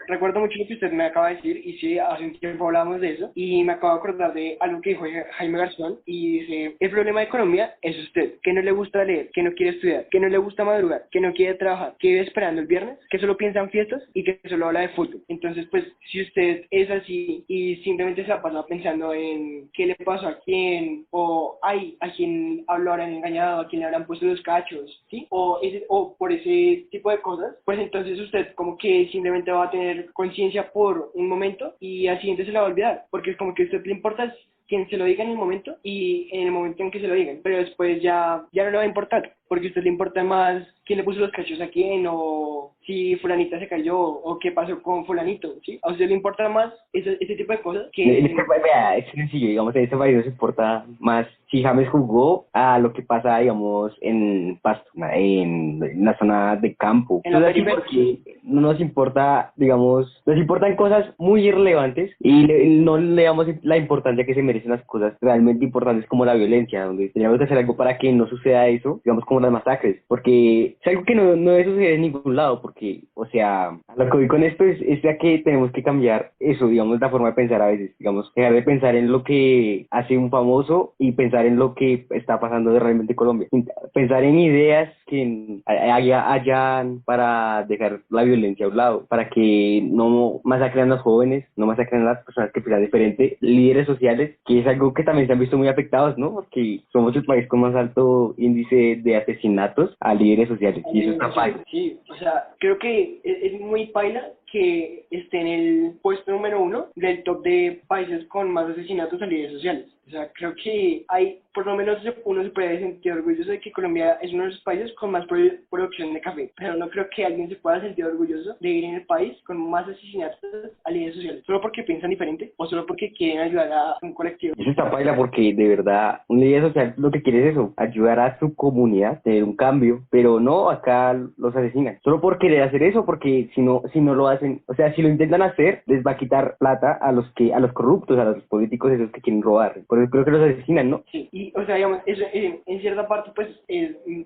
recuerdo 0.06 0.40
mucho 0.40 0.58
lo 0.58 0.66
que 0.66 0.74
usted 0.74 0.92
me 0.92 1.04
acaba 1.04 1.28
de 1.28 1.36
decir 1.36 1.60
y 1.64 1.78
sí, 1.78 1.98
hace 1.98 2.24
un 2.24 2.38
tiempo 2.38 2.66
hablamos 2.66 3.00
de 3.00 3.12
eso 3.12 3.32
y 3.34 3.62
me 3.62 3.72
acabo 3.72 3.94
de 3.94 3.98
acordar 3.98 4.34
de 4.34 4.56
algo 4.60 4.80
que 4.80 4.90
dijo 4.90 5.04
Jaime 5.32 5.58
Garzón 5.58 5.98
y 6.06 6.40
dice, 6.40 6.76
el 6.78 6.90
problema 6.90 7.20
de 7.20 7.28
Colombia 7.28 7.74
es 7.82 7.96
usted, 7.98 8.34
que 8.42 8.52
no 8.52 8.62
le 8.62 8.72
gusta 8.72 9.04
leer, 9.04 9.30
que 9.32 9.42
no 9.42 9.52
quiere 9.52 9.72
estudiar, 9.76 10.06
que 10.10 10.20
no 10.20 10.28
le 10.28 10.38
gusta 10.38 10.64
madrugar, 10.64 11.06
que 11.10 11.20
no 11.20 11.32
quiere 11.32 11.54
trabajar, 11.54 11.94
que 11.98 12.08
vive 12.08 12.20
esperando 12.20 12.60
el 12.60 12.66
viernes, 12.66 12.98
que 13.10 13.18
solo 13.18 13.36
piensa 13.36 13.60
en 13.60 13.70
fiestas 13.70 14.02
y 14.14 14.24
que 14.24 14.40
solo 14.48 14.66
habla 14.66 14.80
de 14.80 14.88
fútbol. 14.90 15.22
Entonces, 15.28 15.66
pues, 15.70 15.84
si 16.10 16.22
usted 16.22 16.64
es 16.70 16.90
así 16.90 17.44
y 17.48 17.76
simplemente 17.76 18.24
se 18.24 18.32
ha 18.32 18.42
pasado 18.42 18.66
pensando 18.66 19.12
en 19.12 19.70
qué 19.72 19.86
le 19.86 19.94
pasó 19.96 20.28
a 20.28 20.38
quién 20.44 21.06
o 21.10 21.58
ay, 21.62 21.96
a 22.00 22.10
quién 22.12 22.64
lo 22.66 22.92
habrán 22.92 23.12
engañado, 23.12 23.60
a 23.60 23.68
quién 23.68 23.80
le 23.80 23.86
habrán 23.86 24.06
puesto 24.06 24.26
los 24.26 24.40
cachos, 24.42 25.02
¿sí? 25.10 25.26
O, 25.30 25.58
ese, 25.62 25.84
o 25.88 26.16
por 26.16 26.32
ese 26.32 26.86
tipo 26.90 27.10
de 27.10 27.20
cosas, 27.20 27.56
pues 27.64 27.78
entonces 27.78 28.18
usted 28.18 28.54
como 28.54 28.76
que 28.76 29.08
simplemente 29.10 29.50
va 29.50 29.63
a 29.64 29.70
tener 29.70 30.12
conciencia 30.12 30.72
por 30.72 31.10
un 31.14 31.28
momento 31.28 31.74
y 31.80 32.06
al 32.06 32.18
siguiente 32.20 32.44
se 32.44 32.52
la 32.52 32.60
va 32.60 32.66
a 32.66 32.70
olvidar, 32.70 33.04
porque 33.10 33.30
es 33.30 33.36
como 33.36 33.54
que 33.54 33.62
a 33.62 33.66
usted 33.66 33.84
le 33.84 33.92
importa 33.92 34.34
quien 34.66 34.88
se 34.88 34.96
lo 34.96 35.04
diga 35.04 35.24
en 35.24 35.30
el 35.30 35.36
momento 35.36 35.76
y 35.82 36.28
en 36.32 36.46
el 36.46 36.52
momento 36.52 36.82
en 36.82 36.90
que 36.90 37.00
se 37.00 37.08
lo 37.08 37.14
digan, 37.14 37.40
pero 37.42 37.58
después 37.58 38.00
ya, 38.02 38.44
ya 38.52 38.64
no 38.64 38.70
le 38.70 38.76
va 38.78 38.82
a 38.82 38.86
importar, 38.86 39.34
porque 39.54 39.68
a 39.68 39.70
usted 39.70 39.84
le 39.84 39.90
importa 39.90 40.24
más 40.24 40.66
quién 40.84 40.98
le 40.98 41.04
puso 41.04 41.20
los 41.20 41.30
cachos 41.30 41.60
a 41.60 41.68
quién 41.68 42.04
o 42.08 42.72
si 42.84 43.14
fulanita 43.16 43.56
se 43.60 43.68
cayó 43.68 43.96
o 43.96 44.36
qué 44.40 44.50
pasó 44.50 44.82
con 44.82 45.06
fulanito, 45.06 45.54
¿sí? 45.64 45.78
A 45.82 45.92
usted 45.92 46.08
le 46.08 46.14
importa 46.14 46.48
más 46.48 46.72
ese, 46.92 47.16
ese 47.20 47.36
tipo 47.36 47.52
de 47.52 47.60
cosas 47.60 47.86
que... 47.92 48.18
En 48.18 48.26
este, 48.26 48.42
vea, 48.62 48.96
es 48.96 49.10
sencillo, 49.12 49.46
digamos, 49.46 49.76
en 49.76 49.84
este 49.84 49.96
país 49.96 50.16
nos 50.16 50.26
importa 50.26 50.84
más 50.98 51.26
si 51.50 51.62
James 51.62 51.88
jugó 51.88 52.46
a 52.52 52.80
lo 52.80 52.92
que 52.92 53.02
pasa, 53.02 53.38
digamos, 53.38 53.96
en 54.00 54.58
Pasto, 54.60 54.90
en, 55.12 56.04
la 56.04 56.18
zona 56.18 56.56
de 56.56 56.74
campo. 56.74 57.20
En 57.22 57.32
la 57.32 57.52
porque 57.70 58.18
no 58.42 58.60
nos 58.60 58.80
importa, 58.80 59.52
digamos, 59.54 60.20
nos 60.26 60.36
importan 60.36 60.74
cosas 60.74 61.14
muy 61.16 61.46
irrelevantes 61.46 62.10
y 62.18 62.44
no 62.82 62.98
le 62.98 63.22
damos 63.22 63.46
la 63.62 63.76
importancia 63.76 64.26
que 64.26 64.34
se 64.34 64.42
merecen 64.42 64.72
las 64.72 64.84
cosas 64.84 65.14
realmente 65.20 65.64
importantes 65.64 66.06
como 66.08 66.24
la 66.24 66.34
violencia, 66.34 66.86
donde 66.86 67.10
tenemos 67.10 67.38
que 67.38 67.44
hacer 67.44 67.58
algo 67.58 67.76
para 67.76 67.98
que 67.98 68.12
no 68.12 68.26
suceda 68.26 68.66
eso, 68.66 69.00
digamos, 69.04 69.24
como 69.24 69.40
las 69.44 69.52
masacres, 69.52 70.02
porque 70.08 70.76
es 70.80 70.86
algo 70.86 71.04
que 71.04 71.14
no, 71.14 71.36
no 71.36 71.52
debe 71.52 71.64
suceder 71.64 71.94
en 71.94 72.02
ningún 72.02 72.36
lado, 72.36 72.60
porque, 72.60 73.04
o 73.14 73.26
sea, 73.26 73.78
lo 73.96 74.04
que 74.06 74.16
voy 74.16 74.28
con 74.28 74.42
esto 74.42 74.64
es, 74.64 74.80
es 74.82 75.02
ya 75.02 75.18
que 75.18 75.38
tenemos 75.38 75.70
que 75.72 75.82
cambiar 75.82 76.32
eso, 76.40 76.68
digamos, 76.68 77.00
la 77.00 77.10
forma 77.10 77.28
de 77.28 77.34
pensar 77.34 77.62
a 77.62 77.68
veces, 77.68 77.96
digamos, 77.98 78.32
dejar 78.34 78.52
de 78.52 78.62
pensar 78.62 78.96
en 78.96 79.10
lo 79.10 79.22
que 79.24 79.86
hace 79.90 80.18
un 80.18 80.30
famoso 80.30 80.94
y 80.98 81.12
pensar 81.12 81.46
en 81.46 81.56
lo 81.56 81.74
que 81.74 82.06
está 82.10 82.40
pasando 82.40 82.72
de 82.72 82.80
realmente 82.80 83.12
en 83.12 83.16
Colombia, 83.16 83.48
pensar 83.92 84.24
en 84.24 84.38
ideas 84.38 84.92
que 85.06 85.60
haya, 85.66 86.32
hayan 86.32 87.02
para 87.04 87.64
dejar 87.68 88.00
la 88.10 88.22
violencia 88.22 88.66
a 88.66 88.68
un 88.68 88.76
lado, 88.76 89.06
para 89.06 89.28
que 89.28 89.82
no 89.84 90.40
masacren 90.44 90.84
a 90.84 90.94
los 90.94 91.02
jóvenes, 91.02 91.44
no 91.56 91.66
masacren 91.66 92.02
a 92.02 92.14
las 92.14 92.24
personas 92.24 92.52
que 92.52 92.60
piensan 92.60 92.84
diferente, 92.84 93.36
líderes 93.40 93.86
sociales, 93.86 94.36
que 94.46 94.60
es 94.60 94.66
algo 94.66 94.94
que 94.94 95.04
también 95.04 95.26
se 95.26 95.32
han 95.32 95.38
visto 95.38 95.58
muy 95.58 95.68
afectados, 95.68 96.16
¿no? 96.18 96.32
Porque 96.32 96.80
somos 96.92 97.14
el 97.16 97.24
país 97.24 97.46
con 97.48 97.60
más 97.60 97.74
alto 97.74 98.34
índice 98.38 99.00
de 99.02 99.16
asesinatos 99.24 99.96
a 100.00 100.14
líderes 100.14 100.48
sociales, 100.48 100.84
y 100.92 101.00
eso 101.00 101.12
está 101.12 101.34
paila. 101.34 101.64
Sí, 101.70 101.98
o 102.08 102.16
sea, 102.16 102.48
creo 102.58 102.78
que 102.78 103.20
es, 103.24 103.60
muy 103.60 103.86
paila 103.86 104.30
que 104.50 105.06
esté 105.10 105.40
en 105.40 105.46
el 105.46 105.92
puesto 106.02 106.30
número 106.30 106.62
uno 106.62 106.86
del 106.94 107.22
top 107.24 107.42
de 107.42 107.82
países 107.88 108.26
con 108.26 108.50
más 108.50 108.68
asesinatos 108.68 109.20
a 109.20 109.26
líderes 109.26 109.52
sociales. 109.52 109.93
O 110.06 110.10
sea, 110.10 110.30
creo 110.34 110.54
que 110.62 111.04
hay, 111.08 111.40
por 111.54 111.66
lo 111.66 111.76
menos 111.76 111.98
uno 112.24 112.42
se 112.42 112.50
puede 112.50 112.78
sentir 112.78 113.12
orgulloso 113.12 113.50
de 113.50 113.60
que 113.60 113.72
Colombia 113.72 114.18
es 114.20 114.32
uno 114.32 114.44
de 114.44 114.50
los 114.50 114.60
países 114.60 114.92
con 114.94 115.12
más 115.12 115.26
producción 115.26 116.12
de 116.12 116.20
café, 116.20 116.52
pero 116.56 116.76
no 116.76 116.90
creo 116.90 117.06
que 117.14 117.24
alguien 117.24 117.48
se 117.48 117.56
pueda 117.56 117.80
sentir 117.80 118.04
orgulloso 118.04 118.56
de 118.60 118.68
vivir 118.68 118.84
en 118.84 118.94
el 118.96 119.06
país 119.06 119.36
con 119.46 119.70
más 119.70 119.88
asesinatos 119.88 120.38
a 120.84 120.90
líderes 120.90 121.14
sociales, 121.14 121.44
solo 121.46 121.60
porque 121.60 121.82
piensan 121.84 122.10
diferente 122.10 122.52
o 122.56 122.66
solo 122.66 122.84
porque 122.86 123.12
quieren 123.12 123.40
ayudar 123.40 123.72
a 123.72 123.96
un 124.02 124.12
colectivo. 124.12 124.54
Eso 124.58 124.70
está 124.70 124.90
paila 124.90 125.16
porque 125.16 125.54
de 125.54 125.68
verdad 125.68 126.20
un 126.28 126.40
líder 126.40 126.62
social 126.64 126.94
lo 126.98 127.10
que 127.10 127.22
quiere 127.22 127.46
es 127.46 127.52
eso, 127.52 127.72
ayudar 127.76 128.20
a 128.20 128.38
su 128.38 128.54
comunidad, 128.54 129.22
tener 129.22 129.44
un 129.44 129.56
cambio, 129.56 130.02
pero 130.10 130.40
no 130.40 130.68
acá 130.70 131.14
los 131.38 131.56
asesinan, 131.56 131.98
solo 132.04 132.20
por 132.20 132.38
querer 132.38 132.62
hacer 132.62 132.82
eso, 132.82 133.06
porque 133.06 133.48
si 133.54 133.62
no, 133.62 133.82
si 133.92 134.00
no 134.00 134.14
lo 134.14 134.28
hacen, 134.28 134.62
o 134.66 134.74
sea, 134.74 134.94
si 134.94 135.02
lo 135.02 135.08
intentan 135.08 135.42
hacer, 135.42 135.82
les 135.86 136.04
va 136.04 136.12
a 136.12 136.16
quitar 136.18 136.56
plata 136.58 136.92
a 136.92 137.10
los 137.10 137.30
que, 137.32 137.54
a 137.54 137.60
los 137.60 137.72
corruptos, 137.72 138.18
a 138.18 138.24
los 138.24 138.42
políticos 138.44 138.92
esos 138.92 139.10
que 139.10 139.20
quieren 139.20 139.42
robar 139.42 139.74
creo 140.10 140.24
que 140.24 140.30
los 140.30 140.42
asesinan, 140.42 140.90
¿no? 140.90 141.04
Sí, 141.10 141.28
y 141.32 141.52
o 141.54 141.64
sea, 141.64 141.76
digamos, 141.76 142.00
eso, 142.06 142.24
en, 142.32 142.60
en 142.66 142.80
cierta 142.80 143.06
parte 143.08 143.30
pues 143.34 143.48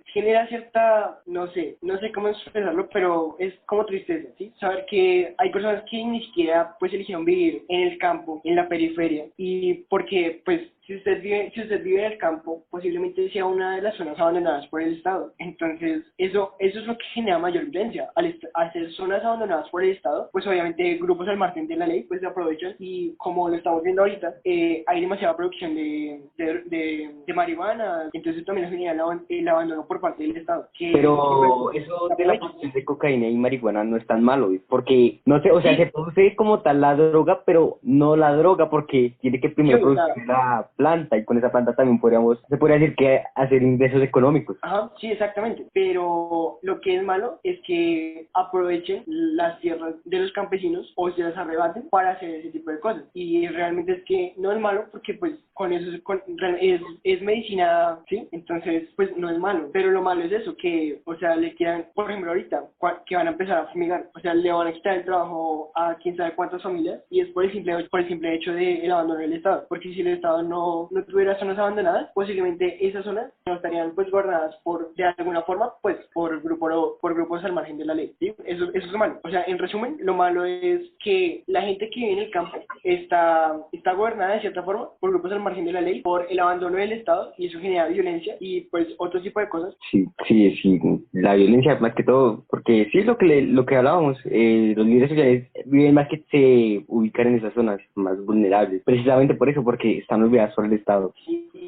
genera 0.07 0.47
cierta, 0.49 1.21
no 1.27 1.47
sé, 1.49 1.77
no 1.83 1.99
sé 1.99 2.13
cómo 2.13 2.29
expresarlo, 2.29 2.89
pero 2.93 3.37
es 3.39 3.55
como 3.67 3.87
tristeza, 3.87 4.29
¿sí? 4.39 4.53
Saber 4.59 4.85
que 4.89 5.35
hay 5.39 5.51
personas 5.51 5.85
que 5.91 6.05
ni 6.05 6.23
siquiera 6.25 6.77
pues 6.79 6.93
eligieron 6.93 7.25
vivir 7.25 7.63
en 7.69 7.81
el 7.89 7.99
campo, 7.99 8.41
en 8.45 8.57
la 8.57 8.69
periferia, 8.69 9.27
y 9.37 9.75
porque 9.89 10.43
pues 10.45 10.61
si 10.89 10.97
usted 10.97 11.23
vive, 11.23 11.53
si 11.55 11.61
usted 11.61 11.85
vive 11.85 12.07
en 12.07 12.13
el 12.13 12.19
campo, 12.19 12.65
posiblemente 12.71 13.31
sea 13.31 13.45
una 13.45 13.77
de 13.77 13.83
las 13.83 13.95
zonas 13.97 14.19
abandonadas 14.19 14.67
por 14.69 14.81
el 14.81 14.95
Estado. 14.95 15.35
Entonces, 15.39 16.03
eso, 16.17 16.55
eso 16.59 16.79
es 16.79 16.87
lo 16.87 16.97
que 16.97 17.05
genera 17.13 17.39
mayor 17.39 17.67
violencia. 17.67 18.09
Al, 18.15 18.35
hacer 18.55 18.91
zonas 18.93 19.23
abandonadas 19.23 19.69
por 19.69 19.85
el 19.85 19.91
Estado, 19.91 20.31
pues 20.33 20.47
obviamente 20.47 20.95
grupos 20.95 21.29
al 21.29 21.37
margen 21.37 21.69
de 21.69 21.77
la 21.77 21.87
ley, 21.87 22.05
pues 22.05 22.21
se 22.21 22.27
aprovechan 22.27 22.75
y 22.79 23.15
como 23.19 23.51
lo 23.51 23.57
estamos 23.57 23.83
viendo 23.83 24.01
ahorita, 24.01 24.37
eh, 24.45 24.83
hay 24.87 25.03
demasiada 25.03 25.37
producción 25.37 25.75
de, 25.75 26.23
de, 26.39 27.11
de, 27.27 27.35
marihuana, 27.35 28.09
entonces 28.15 28.45
también 28.47 28.71
genera 28.71 28.93
el, 28.93 29.21
el, 29.29 29.49
abandono 29.49 29.87
por 29.87 30.01
parte 30.01 30.23
del 30.23 30.39
Estado. 30.39 30.69
Pero 30.79 31.71
eso 31.73 32.09
de 32.17 32.25
la 32.25 32.39
producción 32.39 32.73
de 32.73 32.85
cocaína 32.87 33.29
y 33.29 33.37
marihuana 33.37 33.85
no 33.85 33.99
es 33.99 34.07
tan 34.07 34.25
malo, 34.25 34.51
porque, 34.71 35.21
no 35.27 35.43
sé, 35.43 35.51
o 35.51 35.61
sea, 35.61 35.77
se 35.77 35.87
produce 35.87 36.35
como 36.35 36.61
tal 36.61 36.81
la 36.81 36.97
droga, 36.97 37.43
pero 37.45 37.79
no 37.83 38.17
la 38.17 38.33
droga 38.33 38.71
porque 38.71 39.13
tiene 39.21 39.39
que 39.39 39.51
primero 39.51 39.81
producir 39.81 40.27
la 40.27 40.67
planta 40.79 41.19
y 41.19 41.25
con 41.25 41.37
esa 41.37 41.51
planta 41.51 41.75
también 41.75 42.01
podríamos, 42.01 42.39
se 42.49 42.57
podría 42.57 42.79
decir 42.79 42.95
que 42.95 43.23
hacer 43.35 43.63
ingresos 43.63 44.01
económicos. 44.01 44.57
Ajá, 44.63 44.91
sí, 45.01 45.11
exactamente. 45.11 45.67
Pero 45.75 46.59
lo 46.63 46.81
que 46.81 46.97
es 46.97 47.03
malo 47.03 47.41
es 47.43 47.59
que 47.67 48.29
aprovechen 48.33 49.03
las 49.07 49.61
tierras 49.61 49.97
de 50.05 50.21
los 50.21 50.33
campesinos 50.33 50.91
o 50.97 51.11
se 51.11 51.23
las 51.23 51.37
arrebaten 51.37 51.89
para 51.91 52.13
hacer 52.13 52.31
ese 52.31 52.51
tipo 52.51 52.71
de 52.71 52.81
cosas. 52.81 53.03
Y 53.13 53.47
realmente 53.49 53.93
es 53.93 54.05
que 54.05 54.35
no 54.37 54.53
es 54.53 54.61
malo 54.61 54.87
porque 54.93 55.15
pues 55.15 55.35
con 55.55 55.73
eso 55.73 55.91
es, 55.91 56.81
es, 57.03 57.23
medicina, 57.23 57.99
¿sí? 58.09 58.29
Entonces 58.31 58.89
pues 58.95 59.15
no 59.17 59.29
es 59.29 59.39
malo. 59.39 59.71
Pero 59.73 59.91
lo 59.91 60.03
malo 60.03 60.23
es 60.23 60.31
eso, 60.31 60.57
que, 60.57 61.03
o 61.05 61.17
sea, 61.17 61.35
le 61.35 61.55
quieran, 61.55 61.87
por 61.95 62.09
ejemplo, 62.09 62.31
ahorita, 62.31 62.65
que 63.07 63.17
van 63.17 63.27
a 63.27 63.33
empezar 63.33 63.59
a 63.59 63.73
fumigar. 63.73 64.09
O 64.15 64.21
sea, 64.21 64.35
le 64.35 64.53
van 64.53 64.69
a 64.69 64.73
quitar 64.73 64.99
el 64.99 65.05
trabajo 65.05 65.73
a 65.75 65.97
quién 65.97 66.17
sabe 66.17 66.37
cuántas 66.37 66.63
familias 66.63 67.03
y 67.11 67.21
es 67.21 67.29
por 67.31 67.45
el 67.45 67.53
simple, 67.53 67.85
por 67.91 68.01
el 68.01 68.09
simple 68.09 68.35
hecho 68.37 68.53
del 68.53 68.83
de 68.83 68.93
abandono 68.93 69.19
del 69.19 69.33
Estado. 69.33 69.67
Porque 69.69 69.93
si 69.93 70.01
el 70.01 70.09
Estado 70.09 70.43
no 70.43 70.68
no, 70.91 71.05
tuviera 71.05 71.39
zonas 71.39 71.59
abandonadas, 71.59 72.11
posiblemente 72.15 72.87
esas 72.87 73.05
zonas 73.05 73.33
no 73.47 73.55
estarían 73.55 73.93
pues 73.95 74.11
guardadas 74.11 74.55
por, 74.63 74.95
de 74.95 75.05
alguna 75.05 75.43
forma, 75.43 75.73
pues 75.83 75.97
por, 76.15 76.41
grupo, 76.43 76.99
por 77.01 77.15
grupos 77.15 77.45
al 77.45 77.53
margen 77.53 77.79
de 77.79 77.85
la 77.85 77.95
ley. 77.95 78.15
¿sí? 78.19 78.35
Eso, 78.45 78.65
eso 78.75 78.87
es 78.87 78.93
lo 78.93 78.99
malo. 78.99 79.21
O 79.25 79.31
sea, 79.31 79.45
en 79.47 79.59
resumen, 79.59 79.97
lo 80.01 80.15
malo 80.15 80.45
es 80.45 80.81
que 81.03 81.43
la 81.47 81.63
gente 81.63 81.89
que 81.91 82.01
vive 82.01 82.13
en 82.13 82.19
el 82.19 82.31
campo 82.31 82.59
está, 82.85 83.57
está 83.73 83.93
gobernada 83.93 84.35
de 84.35 84.41
cierta 84.41 84.63
forma 84.63 84.89
por 85.01 85.11
grupos 85.11 85.33
al 85.33 85.41
margen 85.41 85.65
de 85.65 85.73
la 85.73 85.81
ley, 85.81 86.03
por 86.03 86.27
el 86.29 86.39
abandono 86.39 86.77
del 86.77 86.93
Estado 86.93 87.33
y 87.37 87.47
eso 87.47 87.59
genera 87.61 87.89
violencia 87.89 88.37
y 88.41 88.63
pues 88.63 88.89
otro 88.99 89.21
tipo 89.21 89.41
de 89.41 89.49
cosas. 89.49 89.77
Sí, 89.91 90.07
sí, 90.27 90.57
sí, 90.63 90.81
la 91.13 91.35
violencia 91.35 91.79
más 91.81 91.95
que 91.95 92.05
todo, 92.05 92.45
porque 92.49 92.89
sí 92.93 92.99
es 92.99 93.07
lo 93.07 93.17
que, 93.17 93.43
lo 93.43 93.67
que 93.67 93.77
hablábamos, 93.77 94.19
eh, 94.25 94.75
los 94.77 94.87
líderes 94.87 95.11
sociales 95.11 95.49
viven 95.67 95.95
más 95.95 96.09
que 96.09 96.25
se 96.31 96.85
ubican 96.89 97.29
en 97.29 97.37
esas 97.37 97.55
zonas 97.55 97.81
más 97.95 98.23
vulnerables, 98.25 98.83
precisamente 98.85 99.35
por 99.35 99.49
eso, 99.49 99.63
porque 99.63 99.99
están 99.99 100.23
olvidadas 100.23 100.55
el 100.67 100.73
Estado. 100.75 101.13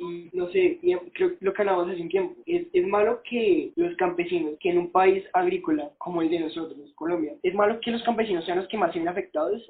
Sí, 0.00 0.30
no 0.32 0.48
sé, 0.48 0.78
creo 1.12 1.32
lo 1.40 1.52
que 1.52 1.62
hablamos 1.62 1.88
hace 1.88 2.00
un 2.00 2.08
tiempo, 2.08 2.34
es, 2.46 2.66
es 2.72 2.86
malo 2.86 3.20
que 3.28 3.72
los 3.76 3.94
campesinos, 3.96 4.54
que 4.60 4.70
en 4.70 4.78
un 4.78 4.90
país 4.90 5.24
agrícola 5.34 5.90
como 5.98 6.22
el 6.22 6.30
de 6.30 6.40
nosotros, 6.40 6.78
Colombia, 6.94 7.34
es 7.42 7.54
malo 7.54 7.78
que 7.80 7.90
los 7.90 8.02
campesinos 8.02 8.44
sean 8.44 8.58
los 8.58 8.68
que 8.68 8.78
más 8.78 8.92
se 8.92 8.98
ven 8.98 9.08
afectados 9.08 9.62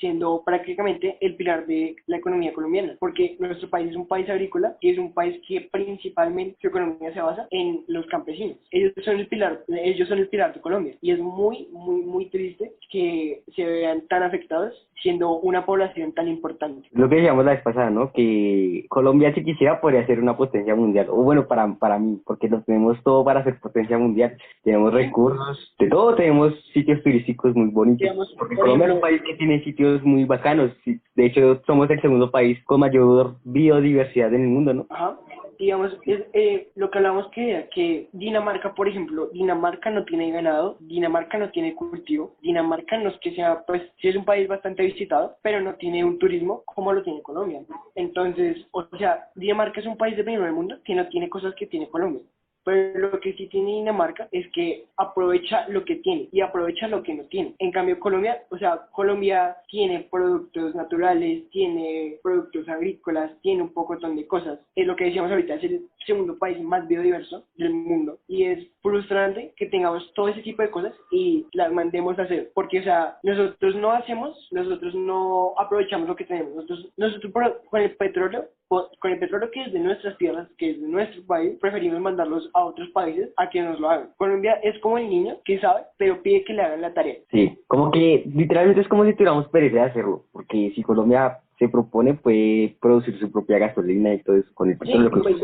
siendo 0.00 0.42
prácticamente 0.44 1.16
el 1.20 1.36
pilar 1.36 1.66
de 1.66 1.96
la 2.06 2.18
economía 2.18 2.52
colombiana, 2.52 2.96
porque 2.98 3.36
nuestro 3.38 3.68
país 3.68 3.90
es 3.90 3.96
un 3.96 4.08
país 4.08 4.28
agrícola 4.28 4.76
y 4.80 4.90
es 4.90 4.98
un 4.98 5.12
país 5.12 5.40
que 5.46 5.68
principalmente 5.70 6.56
su 6.60 6.68
economía 6.68 7.12
se 7.12 7.20
basa 7.20 7.46
en 7.50 7.82
los 7.88 8.06
campesinos. 8.06 8.56
Ellos 8.70 8.92
son 9.04 9.18
el 9.18 9.28
pilar, 9.28 9.64
ellos 9.68 10.08
son 10.08 10.18
el 10.18 10.28
pilar 10.28 10.54
de 10.54 10.60
Colombia 10.60 10.94
y 11.00 11.12
es 11.12 11.18
muy, 11.18 11.68
muy, 11.72 12.02
muy 12.02 12.26
triste 12.26 12.72
que 12.90 13.42
se 13.54 13.64
vean 13.64 14.02
tan 14.08 14.22
afectados 14.22 14.74
siendo 15.02 15.38
una 15.38 15.64
población 15.64 16.12
tan 16.12 16.28
importante. 16.28 16.88
Lo 16.92 17.08
que 17.08 17.16
decíamos 17.16 17.44
la 17.44 17.52
vez 17.52 17.62
pasada, 17.62 17.90
¿no? 17.90 18.12
Que 18.12 18.86
Colombia 18.88 19.34
si 19.34 19.44
quisiera 19.44 19.75
podría 19.80 20.06
ser 20.06 20.20
una 20.20 20.36
potencia 20.36 20.74
mundial, 20.74 21.06
o 21.10 21.22
bueno, 21.22 21.46
para, 21.46 21.74
para 21.74 21.98
mí, 21.98 22.20
porque 22.24 22.48
lo 22.48 22.62
tenemos 22.62 23.02
todo 23.02 23.24
para 23.24 23.44
ser 23.44 23.58
potencia 23.60 23.98
mundial. 23.98 24.36
Tenemos 24.62 24.92
recursos, 24.92 25.74
de 25.78 25.88
todo, 25.88 26.14
tenemos 26.14 26.54
sitios 26.72 27.02
turísticos 27.02 27.54
muy 27.54 27.68
bonitos, 27.70 28.34
porque 28.38 28.56
Colombia 28.56 28.88
es 28.88 28.94
un 28.94 29.00
país 29.00 29.22
que 29.22 29.34
tiene 29.34 29.62
sitios 29.64 30.02
muy 30.02 30.24
bacanos. 30.24 30.72
De 30.84 31.26
hecho, 31.26 31.62
somos 31.66 31.90
el 31.90 32.00
segundo 32.00 32.30
país 32.30 32.58
con 32.64 32.80
mayor 32.80 33.36
biodiversidad 33.44 34.32
en 34.34 34.42
el 34.42 34.48
mundo, 34.48 34.74
¿no? 34.74 34.86
Ajá. 34.90 35.18
Digamos, 35.58 35.92
es, 36.04 36.24
eh, 36.32 36.68
lo 36.74 36.90
que 36.90 36.98
hablamos 36.98 37.28
que, 37.30 37.68
que 37.74 38.08
Dinamarca, 38.12 38.74
por 38.74 38.88
ejemplo, 38.88 39.28
Dinamarca 39.32 39.90
no 39.90 40.04
tiene 40.04 40.30
ganado, 40.30 40.76
Dinamarca 40.80 41.38
no 41.38 41.50
tiene 41.50 41.74
cultivo, 41.74 42.36
Dinamarca 42.42 42.98
no 42.98 43.10
es 43.10 43.18
que 43.20 43.34
sea, 43.34 43.64
pues 43.66 43.82
sí 44.00 44.08
es 44.08 44.16
un 44.16 44.24
país 44.24 44.48
bastante 44.48 44.82
visitado, 44.82 45.36
pero 45.42 45.60
no 45.60 45.74
tiene 45.74 46.04
un 46.04 46.18
turismo 46.18 46.62
como 46.66 46.92
lo 46.92 47.02
tiene 47.02 47.22
Colombia. 47.22 47.62
Entonces, 47.94 48.66
o 48.72 48.84
sea, 48.98 49.28
Dinamarca 49.34 49.80
es 49.80 49.86
un 49.86 49.96
país 49.96 50.16
de 50.16 50.24
primer 50.24 50.52
mundo 50.52 50.76
que 50.84 50.94
no 50.94 51.08
tiene 51.08 51.28
cosas 51.28 51.54
que 51.54 51.66
tiene 51.66 51.88
Colombia. 51.88 52.22
Pero 52.66 53.12
lo 53.12 53.20
que 53.20 53.32
sí 53.34 53.46
tiene 53.46 53.74
Dinamarca 53.74 54.28
es 54.32 54.50
que 54.50 54.86
aprovecha 54.96 55.68
lo 55.68 55.84
que 55.84 55.96
tiene 55.96 56.28
y 56.32 56.40
aprovecha 56.40 56.88
lo 56.88 57.00
que 57.00 57.14
no 57.14 57.22
tiene. 57.26 57.54
En 57.60 57.70
cambio, 57.70 58.00
Colombia, 58.00 58.42
o 58.50 58.58
sea, 58.58 58.88
Colombia 58.90 59.56
tiene 59.68 60.08
productos 60.10 60.74
naturales, 60.74 61.48
tiene 61.50 62.18
productos 62.24 62.68
agrícolas, 62.68 63.30
tiene 63.40 63.62
un 63.62 63.72
poco 63.72 63.96
de 63.96 64.26
cosas. 64.26 64.58
Es 64.74 64.84
lo 64.84 64.96
que 64.96 65.04
decíamos 65.04 65.30
ahorita, 65.30 65.60
segundo 66.06 66.38
país 66.38 66.60
más 66.62 66.86
biodiverso 66.86 67.44
del 67.56 67.74
mundo 67.74 68.18
y 68.28 68.44
es 68.44 68.66
frustrante 68.82 69.52
que 69.56 69.66
tengamos 69.66 70.12
todo 70.14 70.28
ese 70.28 70.42
tipo 70.42 70.62
de 70.62 70.70
cosas 70.70 70.94
y 71.10 71.46
las 71.52 71.72
mandemos 71.72 72.18
a 72.18 72.22
hacer. 72.22 72.50
Porque, 72.54 72.80
o 72.80 72.82
sea, 72.82 73.18
nosotros 73.22 73.74
no 73.76 73.90
hacemos, 73.92 74.48
nosotros 74.52 74.94
no 74.94 75.54
aprovechamos 75.58 76.08
lo 76.08 76.16
que 76.16 76.24
tenemos. 76.24 76.54
Nosotros, 76.54 76.92
nosotros 76.96 77.32
con 77.70 77.82
el 77.82 77.96
petróleo 77.96 78.48
con 78.68 79.12
el 79.12 79.18
petróleo 79.18 79.50
que 79.50 79.62
es 79.62 79.72
de 79.72 79.78
nuestras 79.78 80.16
tierras, 80.18 80.48
que 80.58 80.70
es 80.70 80.80
de 80.80 80.88
nuestro 80.88 81.24
país, 81.26 81.56
preferimos 81.60 82.00
mandarlos 82.00 82.50
a 82.54 82.64
otros 82.64 82.88
países 82.90 83.30
a 83.36 83.48
que 83.48 83.62
nos 83.62 83.78
lo 83.78 83.90
hagan. 83.90 84.10
Colombia 84.16 84.54
es 84.62 84.78
como 84.80 84.98
el 84.98 85.08
niño 85.08 85.38
que 85.44 85.60
sabe, 85.60 85.82
pero 85.98 86.22
pide 86.22 86.44
que 86.44 86.52
le 86.52 86.62
hagan 86.62 86.80
la 86.80 86.92
tarea. 86.92 87.16
Sí, 87.30 87.56
como 87.68 87.90
que 87.90 88.24
literalmente 88.34 88.80
es 88.80 88.88
como 88.88 89.04
si 89.04 89.12
tuviéramos 89.12 89.48
pereza 89.48 89.76
de 89.76 89.82
hacerlo, 89.82 90.24
porque 90.32 90.72
si 90.74 90.82
Colombia 90.82 91.38
se 91.58 91.68
propone 91.68 92.14
puede 92.14 92.76
producir 92.80 93.18
su 93.18 93.30
propia 93.30 93.58
gasolina 93.58 94.14
y 94.14 94.22
todo 94.22 94.36
eso 94.36 94.50
con 94.54 94.70
el 94.70 94.78
petróleo 94.78 95.10
que 95.10 95.20
pues, 95.20 95.36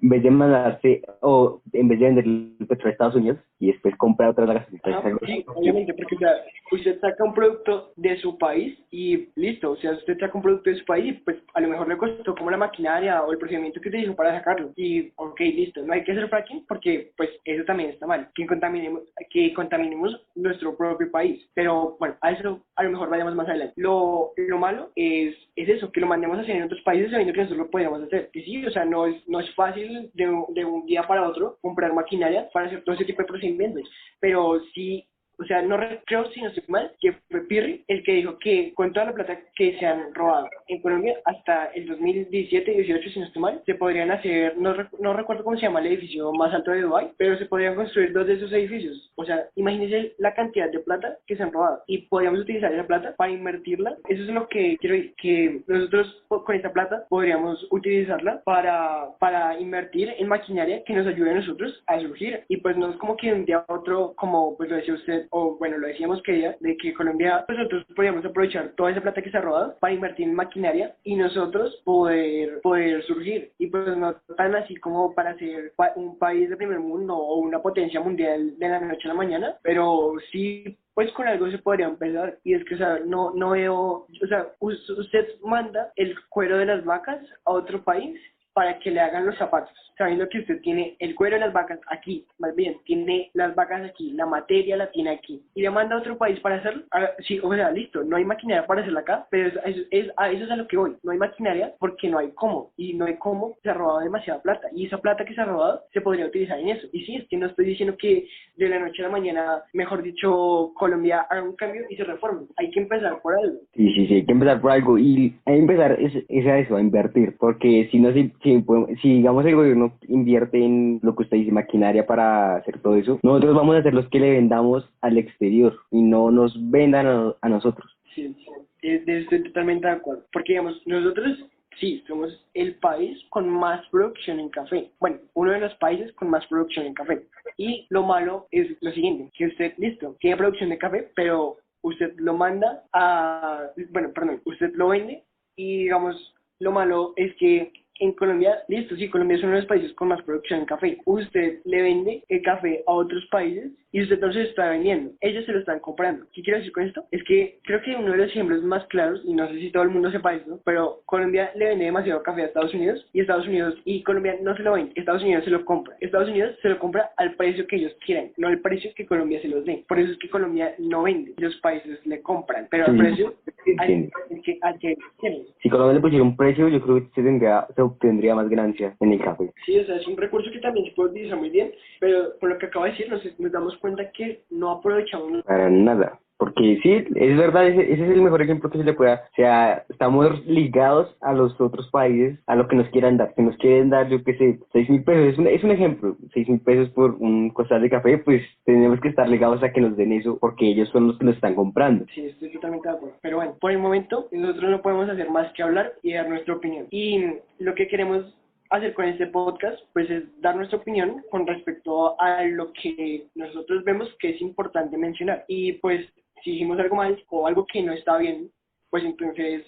en 0.00 0.08
vez 0.08 0.22
de 0.22 0.30
mandarse 0.30 1.02
o 1.20 1.60
en 1.72 1.88
vez 1.88 1.98
de 1.98 2.06
vender 2.06 2.24
el 2.24 2.56
petróleo 2.60 2.86
a 2.86 2.90
Estados 2.90 3.16
Unidos 3.16 3.38
y 3.58 3.68
después 3.68 3.96
comprar 3.96 4.30
otra 4.30 4.46
gasolinas 4.46 4.82
Ah, 4.84 5.00
algo 5.04 5.18
sí, 5.26 5.44
obviamente, 5.46 5.94
porque 5.94 6.16
o 6.16 6.18
sea, 6.18 6.32
usted 6.70 7.00
saca 7.00 7.24
un 7.24 7.34
producto 7.34 7.92
de 7.96 8.16
su 8.18 8.36
país 8.38 8.78
y 8.90 9.28
listo, 9.36 9.72
o 9.72 9.76
sea, 9.76 9.92
usted 9.92 10.18
saca 10.18 10.36
un 10.36 10.42
producto 10.42 10.70
de 10.70 10.76
su 10.76 10.84
país, 10.84 11.20
pues 11.24 11.36
a 11.54 11.60
lo 11.60 11.68
mejor 11.68 11.88
le 11.88 11.96
costó 11.96 12.34
como 12.34 12.50
la 12.50 12.56
maquinaria 12.56 13.22
o 13.22 13.32
el 13.32 13.38
procedimiento 13.38 13.80
que 13.80 13.88
utilizó 13.88 14.14
para 14.14 14.36
sacarlo. 14.36 14.72
Y, 14.76 15.12
ok, 15.16 15.40
listo, 15.40 15.82
no 15.82 15.92
hay 15.92 16.04
que 16.04 16.12
hacer 16.12 16.28
fracking 16.28 16.64
porque, 16.66 17.12
pues, 17.16 17.30
eso 17.44 17.64
también 17.64 17.90
está 17.90 18.06
mal, 18.06 18.28
que 18.34 18.46
contaminemos, 18.46 19.02
que 19.30 19.52
contaminemos 19.54 20.20
nuestro 20.34 20.76
propio 20.76 21.10
país. 21.10 21.48
Pero, 21.54 21.96
bueno, 21.98 22.16
a 22.20 22.32
eso 22.32 22.60
a 22.76 22.82
lo 22.82 22.90
mejor 22.90 23.10
vayamos 23.10 23.34
más 23.34 23.48
adelante. 23.48 23.74
Lo, 23.76 24.32
lo 24.36 24.58
malo 24.58 24.90
es, 24.96 25.31
es 25.56 25.68
eso, 25.68 25.90
que 25.92 26.00
lo 26.00 26.06
mandemos 26.06 26.38
a 26.38 26.42
hacer 26.42 26.56
en 26.56 26.64
otros 26.64 26.80
países 26.82 27.10
sabiendo 27.10 27.32
que 27.32 27.40
nosotros 27.42 27.66
lo 27.66 27.70
podríamos 27.70 28.02
hacer. 28.02 28.30
Y 28.32 28.42
sí, 28.42 28.66
o 28.66 28.70
sea, 28.70 28.84
no 28.84 29.06
es, 29.06 29.26
no 29.28 29.40
es 29.40 29.54
fácil 29.54 30.10
de, 30.14 30.24
de 30.54 30.64
un 30.64 30.86
día 30.86 31.02
para 31.06 31.28
otro 31.28 31.58
comprar 31.60 31.92
maquinaria 31.92 32.48
para 32.52 32.66
hacer 32.66 32.82
todo 32.84 32.94
ese 32.94 33.04
tipo 33.04 33.22
de 33.22 33.28
procedimientos, 33.28 33.88
pero 34.20 34.60
sí 34.74 35.06
o 35.38 35.44
sea, 35.44 35.62
no 35.62 35.76
re- 35.76 36.00
creo, 36.06 36.30
si 36.32 36.40
no 36.40 36.48
estoy 36.48 36.64
mal, 36.68 36.92
que 37.00 37.12
fue 37.30 37.40
Pirri 37.46 37.84
el 37.88 38.02
que 38.02 38.12
dijo 38.14 38.38
que 38.38 38.72
con 38.74 38.92
toda 38.92 39.06
la 39.06 39.14
plata 39.14 39.38
que 39.56 39.78
se 39.78 39.86
han 39.86 40.14
robado 40.14 40.48
en 40.68 40.80
Colombia 40.82 41.16
hasta 41.24 41.66
el 41.74 41.88
2017-18, 41.88 43.12
si 43.12 43.20
no 43.20 43.26
estoy 43.26 43.42
mal, 43.42 43.62
se 43.66 43.74
podrían 43.74 44.10
hacer, 44.10 44.56
no, 44.58 44.74
rec- 44.74 44.90
no 44.98 45.12
recuerdo 45.12 45.44
cómo 45.44 45.56
se 45.56 45.62
llama 45.62 45.80
el 45.80 45.86
edificio 45.88 46.32
más 46.32 46.52
alto 46.54 46.70
de 46.70 46.82
Dubái, 46.82 47.10
pero 47.16 47.36
se 47.38 47.46
podrían 47.46 47.74
construir 47.74 48.12
dos 48.12 48.26
de 48.26 48.34
esos 48.34 48.52
edificios. 48.52 49.10
O 49.16 49.24
sea, 49.24 49.44
imagínense 49.56 50.14
la 50.18 50.34
cantidad 50.34 50.70
de 50.70 50.78
plata 50.80 51.16
que 51.26 51.36
se 51.36 51.42
han 51.42 51.52
robado 51.52 51.82
y 51.86 51.98
podríamos 52.08 52.40
utilizar 52.40 52.72
esa 52.72 52.86
plata 52.86 53.14
para 53.16 53.32
invertirla. 53.32 53.96
Eso 54.08 54.22
es 54.22 54.28
lo 54.28 54.48
que 54.48 54.76
quiero 54.78 54.96
decir, 54.96 55.14
que 55.16 55.60
nosotros 55.66 56.24
con 56.28 56.54
esta 56.54 56.72
plata 56.72 57.04
podríamos 57.08 57.66
utilizarla 57.70 58.42
para, 58.44 59.08
para 59.18 59.58
invertir 59.60 60.12
en 60.18 60.28
maquinaria 60.28 60.82
que 60.84 60.94
nos 60.94 61.06
ayude 61.06 61.30
a 61.30 61.34
nosotros 61.34 61.82
a 61.86 62.00
surgir. 62.00 62.42
Y 62.48 62.58
pues 62.58 62.76
no 62.76 62.90
es 62.90 62.96
como 62.96 63.16
que 63.16 63.32
un 63.32 63.44
día 63.44 63.64
a 63.68 63.72
otro, 63.72 64.14
como 64.16 64.56
pues 64.56 64.70
lo 64.70 64.76
decía 64.76 64.94
usted, 64.94 65.26
o 65.32 65.56
bueno, 65.58 65.78
lo 65.78 65.86
decíamos 65.88 66.22
que 66.22 66.36
ella, 66.36 66.56
de 66.60 66.76
que 66.76 66.94
Colombia, 66.94 67.44
pues 67.46 67.58
nosotros 67.58 67.84
podríamos 67.96 68.24
aprovechar 68.24 68.72
toda 68.76 68.90
esa 68.90 69.00
plata 69.00 69.22
que 69.22 69.30
se 69.30 69.38
ha 69.38 69.40
robado 69.40 69.76
para 69.80 69.94
invertir 69.94 70.28
en 70.28 70.34
maquinaria 70.34 70.94
y 71.04 71.16
nosotros 71.16 71.80
poder, 71.84 72.60
poder 72.62 73.02
surgir. 73.04 73.50
Y 73.58 73.66
pues 73.68 73.96
no 73.96 74.14
tan 74.36 74.54
así 74.54 74.76
como 74.76 75.14
para 75.14 75.36
ser 75.38 75.72
un 75.96 76.18
país 76.18 76.50
de 76.50 76.56
primer 76.56 76.80
mundo 76.80 77.16
o 77.16 77.38
una 77.40 77.60
potencia 77.62 78.00
mundial 78.00 78.58
de 78.58 78.68
la 78.68 78.80
noche 78.80 79.06
a 79.06 79.08
la 79.08 79.14
mañana, 79.14 79.56
pero 79.62 80.12
sí 80.30 80.76
pues 80.94 81.10
con 81.12 81.26
algo 81.26 81.50
se 81.50 81.58
podría 81.58 81.86
empezar 81.86 82.38
y 82.44 82.52
es 82.52 82.62
que 82.66 82.74
o 82.74 82.78
sea 82.78 82.98
no 83.06 83.32
no 83.34 83.50
veo 83.52 84.06
o 84.22 84.26
sea 84.28 84.48
us- 84.60 84.90
usted 84.90 85.26
manda 85.42 85.90
el 85.96 86.14
cuero 86.28 86.58
de 86.58 86.66
las 86.66 86.84
vacas 86.84 87.18
a 87.46 87.52
otro 87.52 87.82
país 87.82 88.20
para 88.54 88.78
que 88.78 88.90
le 88.90 89.00
hagan 89.00 89.26
los 89.26 89.36
zapatos, 89.38 89.70
sabiendo 89.96 90.28
que 90.28 90.40
usted 90.40 90.60
tiene 90.60 90.96
el 90.98 91.14
cuero 91.14 91.36
de 91.36 91.40
las 91.40 91.52
vacas 91.52 91.78
aquí, 91.90 92.24
más 92.38 92.54
bien, 92.54 92.76
tiene 92.84 93.30
las 93.34 93.54
vacas 93.54 93.82
aquí, 93.84 94.12
la 94.12 94.26
materia 94.26 94.76
la 94.76 94.90
tiene 94.90 95.10
aquí, 95.10 95.42
y 95.54 95.62
le 95.62 95.70
manda 95.70 95.96
a 95.96 95.98
otro 95.98 96.16
país 96.18 96.38
para 96.40 96.56
hacerlo. 96.56 96.82
Ah, 96.92 97.10
sí, 97.26 97.38
o 97.42 97.54
sea, 97.54 97.70
listo, 97.70 98.02
no 98.04 98.16
hay 98.16 98.24
maquinaria 98.24 98.66
para 98.66 98.80
hacerla 98.82 99.00
acá, 99.00 99.26
pero 99.30 99.48
es, 99.48 99.54
es, 99.64 99.86
es- 99.90 100.12
a 100.16 100.30
eso 100.30 100.44
es 100.44 100.50
a 100.50 100.56
lo 100.56 100.66
que 100.68 100.76
voy, 100.76 100.96
no 101.02 101.12
hay 101.12 101.18
maquinaria 101.18 101.72
porque 101.78 102.08
no 102.08 102.18
hay 102.18 102.30
cómo, 102.34 102.70
y 102.76 102.94
no 102.94 103.06
hay 103.06 103.16
cómo, 103.16 103.56
se 103.62 103.70
ha 103.70 103.74
robado 103.74 104.00
demasiada 104.00 104.42
plata, 104.42 104.68
y 104.74 104.86
esa 104.86 104.98
plata 104.98 105.24
que 105.24 105.34
se 105.34 105.40
ha 105.40 105.44
robado 105.44 105.82
se 105.92 106.00
podría 106.00 106.26
utilizar 106.26 106.58
en 106.58 106.68
eso. 106.68 106.86
Y 106.92 107.04
sí, 107.04 107.16
es 107.16 107.28
que 107.28 107.36
no 107.36 107.46
estoy 107.46 107.66
diciendo 107.66 107.96
que 107.98 108.26
de 108.56 108.68
la 108.68 108.78
noche 108.78 109.02
a 109.02 109.06
la 109.06 109.12
mañana, 109.12 109.62
mejor 109.72 110.02
dicho, 110.02 110.72
Colombia 110.74 111.26
haga 111.30 111.42
un 111.42 111.56
cambio 111.56 111.82
y 111.88 111.96
se 111.96 112.04
reforme, 112.04 112.46
hay 112.56 112.70
que 112.70 112.80
empezar 112.80 113.20
por 113.22 113.34
algo. 113.34 113.58
Sí, 113.74 113.92
sí, 113.94 114.06
sí, 114.06 114.14
hay 114.14 114.26
que 114.26 114.32
empezar 114.32 114.60
por 114.60 114.72
algo. 114.72 114.98
Y 114.98 115.34
hay 115.46 115.54
que 115.54 115.60
empezar 115.60 115.98
es, 116.00 116.46
a 116.46 116.58
eso, 116.58 116.76
a 116.76 116.80
invertir, 116.80 117.36
porque 117.38 117.88
si 117.90 117.98
no, 117.98 118.12
si, 118.12 118.32
si, 118.42 118.64
si 119.00 119.14
digamos 119.14 119.44
el 119.46 119.56
gobierno 119.56 119.92
invierte 120.08 120.62
en 120.62 121.00
lo 121.02 121.14
que 121.14 121.24
usted 121.24 121.36
dice, 121.38 121.52
maquinaria 121.52 122.06
para 122.06 122.56
hacer 122.56 122.80
todo 122.80 122.96
eso, 122.96 123.18
nosotros 123.22 123.54
vamos 123.54 123.76
a 123.76 123.82
ser 123.82 123.94
los 123.94 124.08
que 124.08 124.20
le 124.20 124.30
vendamos 124.30 124.88
al 125.00 125.18
exterior 125.18 125.74
y 125.90 126.02
no 126.02 126.30
nos 126.30 126.54
vendan 126.70 127.06
a, 127.06 127.34
a 127.40 127.48
nosotros. 127.48 127.90
Sí, 128.14 128.34
estoy 128.82 129.42
totalmente 129.44 129.86
de 129.86 129.94
acuerdo. 129.94 130.24
Porque, 130.32 130.52
digamos, 130.52 130.80
nosotros 130.86 131.38
sí 131.80 132.02
somos 132.06 132.44
el 132.54 132.74
país 132.76 133.18
con 133.30 133.48
más 133.48 133.86
producción 133.90 134.40
en 134.40 134.48
café. 134.50 134.90
Bueno, 135.00 135.18
uno 135.34 135.52
de 135.52 135.60
los 135.60 135.74
países 135.76 136.12
con 136.12 136.30
más 136.30 136.46
producción 136.46 136.86
en 136.86 136.94
café. 136.94 137.22
Y 137.56 137.86
lo 137.90 138.02
malo 138.02 138.46
es 138.50 138.68
lo 138.80 138.90
siguiente, 138.92 139.30
que 139.36 139.46
usted, 139.46 139.74
listo, 139.78 140.16
tiene 140.20 140.36
producción 140.36 140.70
de 140.70 140.78
café, 140.78 141.10
pero 141.14 141.56
usted 141.82 142.14
lo 142.16 142.34
manda 142.34 142.84
a, 142.92 143.66
bueno, 143.90 144.10
perdón, 144.14 144.40
usted 144.44 144.72
lo 144.74 144.88
vende 144.88 145.22
y, 145.56 145.84
digamos, 145.84 146.34
lo 146.60 146.72
malo 146.72 147.12
es 147.16 147.34
que 147.36 147.72
en 148.02 148.12
Colombia, 148.12 148.58
listo, 148.68 148.96
sí, 148.96 149.08
Colombia 149.08 149.36
es 149.36 149.42
uno 149.44 149.52
de 149.52 149.58
los 149.58 149.68
países 149.68 149.92
con 149.94 150.08
más 150.08 150.20
producción 150.22 150.60
en 150.60 150.66
café. 150.66 150.98
Usted 151.04 151.60
le 151.64 151.82
vende 151.82 152.24
el 152.28 152.42
café 152.42 152.82
a 152.86 152.92
otros 152.92 153.24
países 153.30 153.70
y 153.92 154.02
usted 154.02 154.18
no 154.18 154.32
se 154.32 154.40
lo 154.40 154.48
está 154.48 154.70
vendiendo. 154.70 155.12
Ellos 155.20 155.44
se 155.44 155.52
lo 155.52 155.60
están 155.60 155.78
comprando. 155.78 156.26
¿Qué 156.32 156.42
quiero 156.42 156.58
decir 156.58 156.72
con 156.72 156.84
esto? 156.84 157.04
Es 157.12 157.22
que 157.24 157.58
creo 157.62 157.80
que 157.82 157.94
uno 157.94 158.10
de 158.10 158.16
los 158.16 158.28
ejemplos 158.28 158.62
más 158.64 158.84
claros, 158.86 159.20
y 159.24 159.34
no 159.34 159.46
sé 159.48 159.60
si 159.60 159.70
todo 159.70 159.84
el 159.84 159.90
mundo 159.90 160.10
sepa 160.10 160.34
esto, 160.34 160.60
pero 160.64 161.00
Colombia 161.04 161.52
le 161.54 161.66
vende 161.66 161.84
demasiado 161.84 162.22
café 162.22 162.42
a 162.42 162.46
Estados 162.46 162.74
Unidos 162.74 163.06
y 163.12 163.20
Estados 163.20 163.46
Unidos 163.46 163.74
y 163.84 164.02
Colombia 164.02 164.36
no 164.42 164.56
se 164.56 164.62
lo 164.62 164.72
vende. 164.72 164.92
Estados 164.96 165.22
Unidos 165.22 165.44
se 165.44 165.50
lo 165.50 165.64
compra. 165.64 165.94
Estados 166.00 166.28
Unidos 166.28 166.56
se 166.60 166.70
lo 166.70 166.78
compra 166.78 167.12
al 167.18 167.34
precio 167.36 167.66
que 167.66 167.76
ellos 167.76 167.92
quieran, 168.04 168.32
no 168.36 168.48
al 168.48 168.60
precio 168.60 168.90
que 168.96 169.06
Colombia 169.06 169.40
se 169.42 169.48
los 169.48 169.64
dé. 169.64 169.84
Por 169.86 170.00
eso 170.00 170.12
es 170.12 170.18
que 170.18 170.28
Colombia 170.28 170.74
no 170.78 171.04
vende. 171.04 171.34
Los 171.36 171.54
países 171.56 172.04
le 172.06 172.20
compran, 172.22 172.66
pero 172.70 172.86
al 172.86 172.92
Sí, 172.92 172.98
precio 172.98 173.34
al 173.78 174.42
que, 174.42 174.58
al 174.62 174.78
que 174.78 174.96
quieren. 175.18 175.42
Si 175.62 175.68
Colombia 175.68 175.94
le 175.94 176.00
pusiera 176.00 176.24
un 176.24 176.36
precio, 176.36 176.68
yo 176.68 176.80
creo 176.80 176.96
que 176.96 177.08
se, 177.14 177.22
tendría, 177.22 177.66
se 177.74 177.82
obtendría 177.92 178.34
más 178.34 178.48
ganancia 178.48 178.96
en 179.00 179.12
el 179.12 179.20
café. 179.20 179.52
Sí, 179.64 179.78
o 179.78 179.84
sea, 179.86 179.96
es 179.96 180.06
un 180.06 180.16
recurso 180.16 180.50
que 180.50 180.58
también 180.58 180.86
se 180.86 180.92
puede 180.92 181.10
utilizar 181.10 181.38
muy 181.38 181.50
bien, 181.50 181.72
pero 182.00 182.38
por 182.40 182.50
lo 182.50 182.58
que 182.58 182.66
acabo 182.66 182.84
de 182.84 182.92
decir, 182.92 183.08
nos, 183.10 183.22
nos 183.38 183.52
damos 183.52 183.76
cuenta 183.78 184.10
que 184.10 184.42
no 184.50 184.70
aprovechamos. 184.70 185.42
Para 185.44 185.70
nada. 185.70 186.18
Porque 186.42 186.80
sí, 186.82 187.04
es 187.14 187.36
verdad, 187.36 187.68
ese, 187.68 187.92
ese 187.92 188.04
es 188.04 188.10
el 188.10 188.20
mejor 188.20 188.42
ejemplo 188.42 188.68
que 188.68 188.78
se 188.78 188.82
le 188.82 188.94
puede 188.94 189.10
dar. 189.10 189.20
O 189.30 189.34
sea, 189.36 189.84
estamos 189.88 190.44
ligados 190.44 191.16
a 191.20 191.32
los 191.32 191.60
otros 191.60 191.88
países, 191.90 192.36
a 192.48 192.56
lo 192.56 192.66
que 192.66 192.74
nos 192.74 192.88
quieran 192.88 193.16
dar. 193.16 193.32
Que 193.36 193.42
nos 193.42 193.56
quieren 193.58 193.90
dar, 193.90 194.08
yo 194.08 194.24
qué 194.24 194.36
sé, 194.36 194.58
seis 194.72 194.90
mil 194.90 195.04
pesos. 195.04 195.34
Es 195.34 195.38
un, 195.38 195.46
es 195.46 195.62
un 195.62 195.70
ejemplo. 195.70 196.16
Seis 196.34 196.48
mil 196.48 196.58
pesos 196.58 196.90
por 196.90 197.14
un 197.20 197.50
costal 197.50 197.80
de 197.80 197.90
café, 197.90 198.18
pues 198.18 198.42
tenemos 198.64 199.00
que 199.00 199.10
estar 199.10 199.28
ligados 199.28 199.62
a 199.62 199.72
que 199.72 199.80
nos 199.80 199.96
den 199.96 200.10
eso 200.10 200.36
porque 200.40 200.66
ellos 200.66 200.88
son 200.88 201.06
los 201.06 201.18
que 201.18 201.26
nos 201.26 201.36
están 201.36 201.54
comprando. 201.54 202.06
Sí, 202.12 202.26
estoy 202.26 202.50
totalmente 202.50 202.88
de 202.88 202.94
acuerdo. 202.96 203.16
Pero 203.22 203.36
bueno, 203.36 203.54
por 203.60 203.70
el 203.70 203.78
momento, 203.78 204.26
nosotros 204.32 204.68
no 204.68 204.82
podemos 204.82 205.08
hacer 205.08 205.30
más 205.30 205.52
que 205.52 205.62
hablar 205.62 205.92
y 206.02 206.14
dar 206.14 206.28
nuestra 206.28 206.56
opinión. 206.56 206.88
Y 206.90 207.24
lo 207.60 207.76
que 207.76 207.86
queremos 207.86 208.34
hacer 208.72 208.94
con 208.94 209.04
este 209.04 209.26
podcast, 209.26 209.78
pues 209.92 210.08
es 210.10 210.24
dar 210.40 210.56
nuestra 210.56 210.78
opinión 210.78 211.22
con 211.30 211.46
respecto 211.46 212.20
a 212.20 212.42
lo 212.44 212.72
que 212.72 213.26
nosotros 213.34 213.84
vemos 213.84 214.08
que 214.18 214.30
es 214.30 214.40
importante 214.40 214.96
mencionar. 214.96 215.44
Y 215.46 215.74
pues, 215.74 216.06
si 216.42 216.52
hicimos 216.52 216.78
algo 216.78 216.96
mal 216.96 217.22
o 217.30 217.46
algo 217.46 217.66
que 217.66 217.82
no 217.82 217.92
está 217.92 218.18
bien, 218.18 218.50
pues 218.90 219.04
entonces 219.04 219.64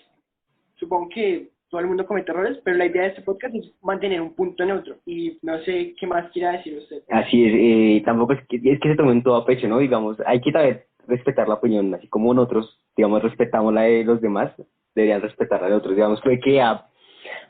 supongo 0.76 1.08
que 1.08 1.48
todo 1.68 1.80
el 1.80 1.88
mundo 1.88 2.06
comete 2.06 2.30
errores, 2.30 2.58
pero 2.62 2.76
la 2.76 2.86
idea 2.86 3.02
de 3.02 3.08
este 3.08 3.22
podcast 3.22 3.54
es 3.54 3.72
mantener 3.82 4.20
un 4.20 4.34
punto 4.34 4.64
neutro. 4.64 4.96
Y 5.06 5.38
no 5.42 5.58
sé 5.62 5.94
qué 5.98 6.06
más 6.06 6.30
quiera 6.30 6.52
decir 6.52 6.78
usted. 6.78 7.02
Así 7.10 7.44
es, 7.44 7.52
eh, 7.56 8.02
tampoco 8.04 8.34
es 8.34 8.46
que, 8.46 8.56
es 8.56 8.78
que 8.80 8.90
se 8.90 8.96
tomen 8.96 9.22
todo 9.22 9.36
a 9.36 9.44
pecho, 9.44 9.66
¿no? 9.66 9.78
Digamos, 9.78 10.16
hay 10.26 10.40
que 10.40 10.52
saber 10.52 10.86
respetar 11.08 11.48
la 11.48 11.54
opinión, 11.54 11.92
así 11.94 12.06
como 12.08 12.32
nosotros, 12.32 12.78
digamos, 12.96 13.22
respetamos 13.22 13.74
la 13.74 13.82
de 13.82 14.04
los 14.04 14.20
demás, 14.20 14.52
deberían 14.94 15.22
respetar 15.22 15.62
la 15.62 15.68
de 15.68 15.74
otros. 15.74 15.94
Digamos, 15.94 16.20
puede 16.20 16.38
que 16.38 16.60
a, 16.60 16.86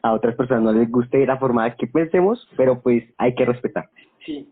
a 0.03 0.13
otras 0.15 0.35
personas 0.37 0.63
no 0.63 0.73
les 0.73 0.91
guste 0.91 1.27
la 1.27 1.39
forma 1.39 1.75
que 1.77 1.87
pensemos, 1.87 2.49
pero 2.57 2.81
pues 2.81 3.05
hay 3.19 3.35
que 3.35 3.45
respetar. 3.45 3.91
Sí. 4.25 4.49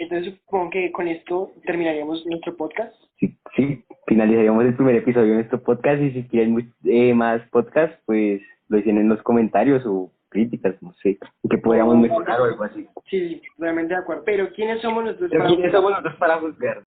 Entonces 0.00 0.34
supongo 0.34 0.70
que 0.70 0.90
con 0.92 1.08
esto 1.08 1.52
terminaríamos 1.66 2.24
nuestro 2.24 2.56
podcast. 2.56 2.94
Sí, 3.18 3.36
sí, 3.54 3.84
finalizaríamos 4.06 4.64
el 4.64 4.74
primer 4.74 4.96
episodio 4.96 5.28
de 5.28 5.34
nuestro 5.34 5.62
podcast 5.62 6.00
y 6.00 6.10
si 6.12 6.22
quieren 6.26 6.72
eh, 6.84 7.12
más 7.12 7.42
podcast, 7.50 7.92
pues 8.06 8.40
lo 8.68 8.78
dicen 8.78 8.96
en 8.96 9.10
los 9.10 9.22
comentarios 9.22 9.84
o 9.84 10.10
críticas, 10.30 10.74
no 10.80 10.94
sé, 11.02 11.18
que 11.50 11.58
podríamos 11.58 11.98
mejorar 11.98 12.40
o 12.40 12.44
algo 12.44 12.64
así. 12.64 12.88
Sí, 13.10 13.28
sí, 13.28 13.42
realmente 13.58 13.92
de 13.92 14.00
acuerdo. 14.00 14.22
Pero 14.24 14.48
¿quiénes 14.54 14.80
somos 14.80 15.04
nosotros 15.04 15.28
Pero 15.30 15.42
para 15.44 15.54
¿quiénes 15.54 15.72
somos 15.72 15.90
nosotros 15.90 16.16
para 16.16 16.38
juzgar? 16.38 16.82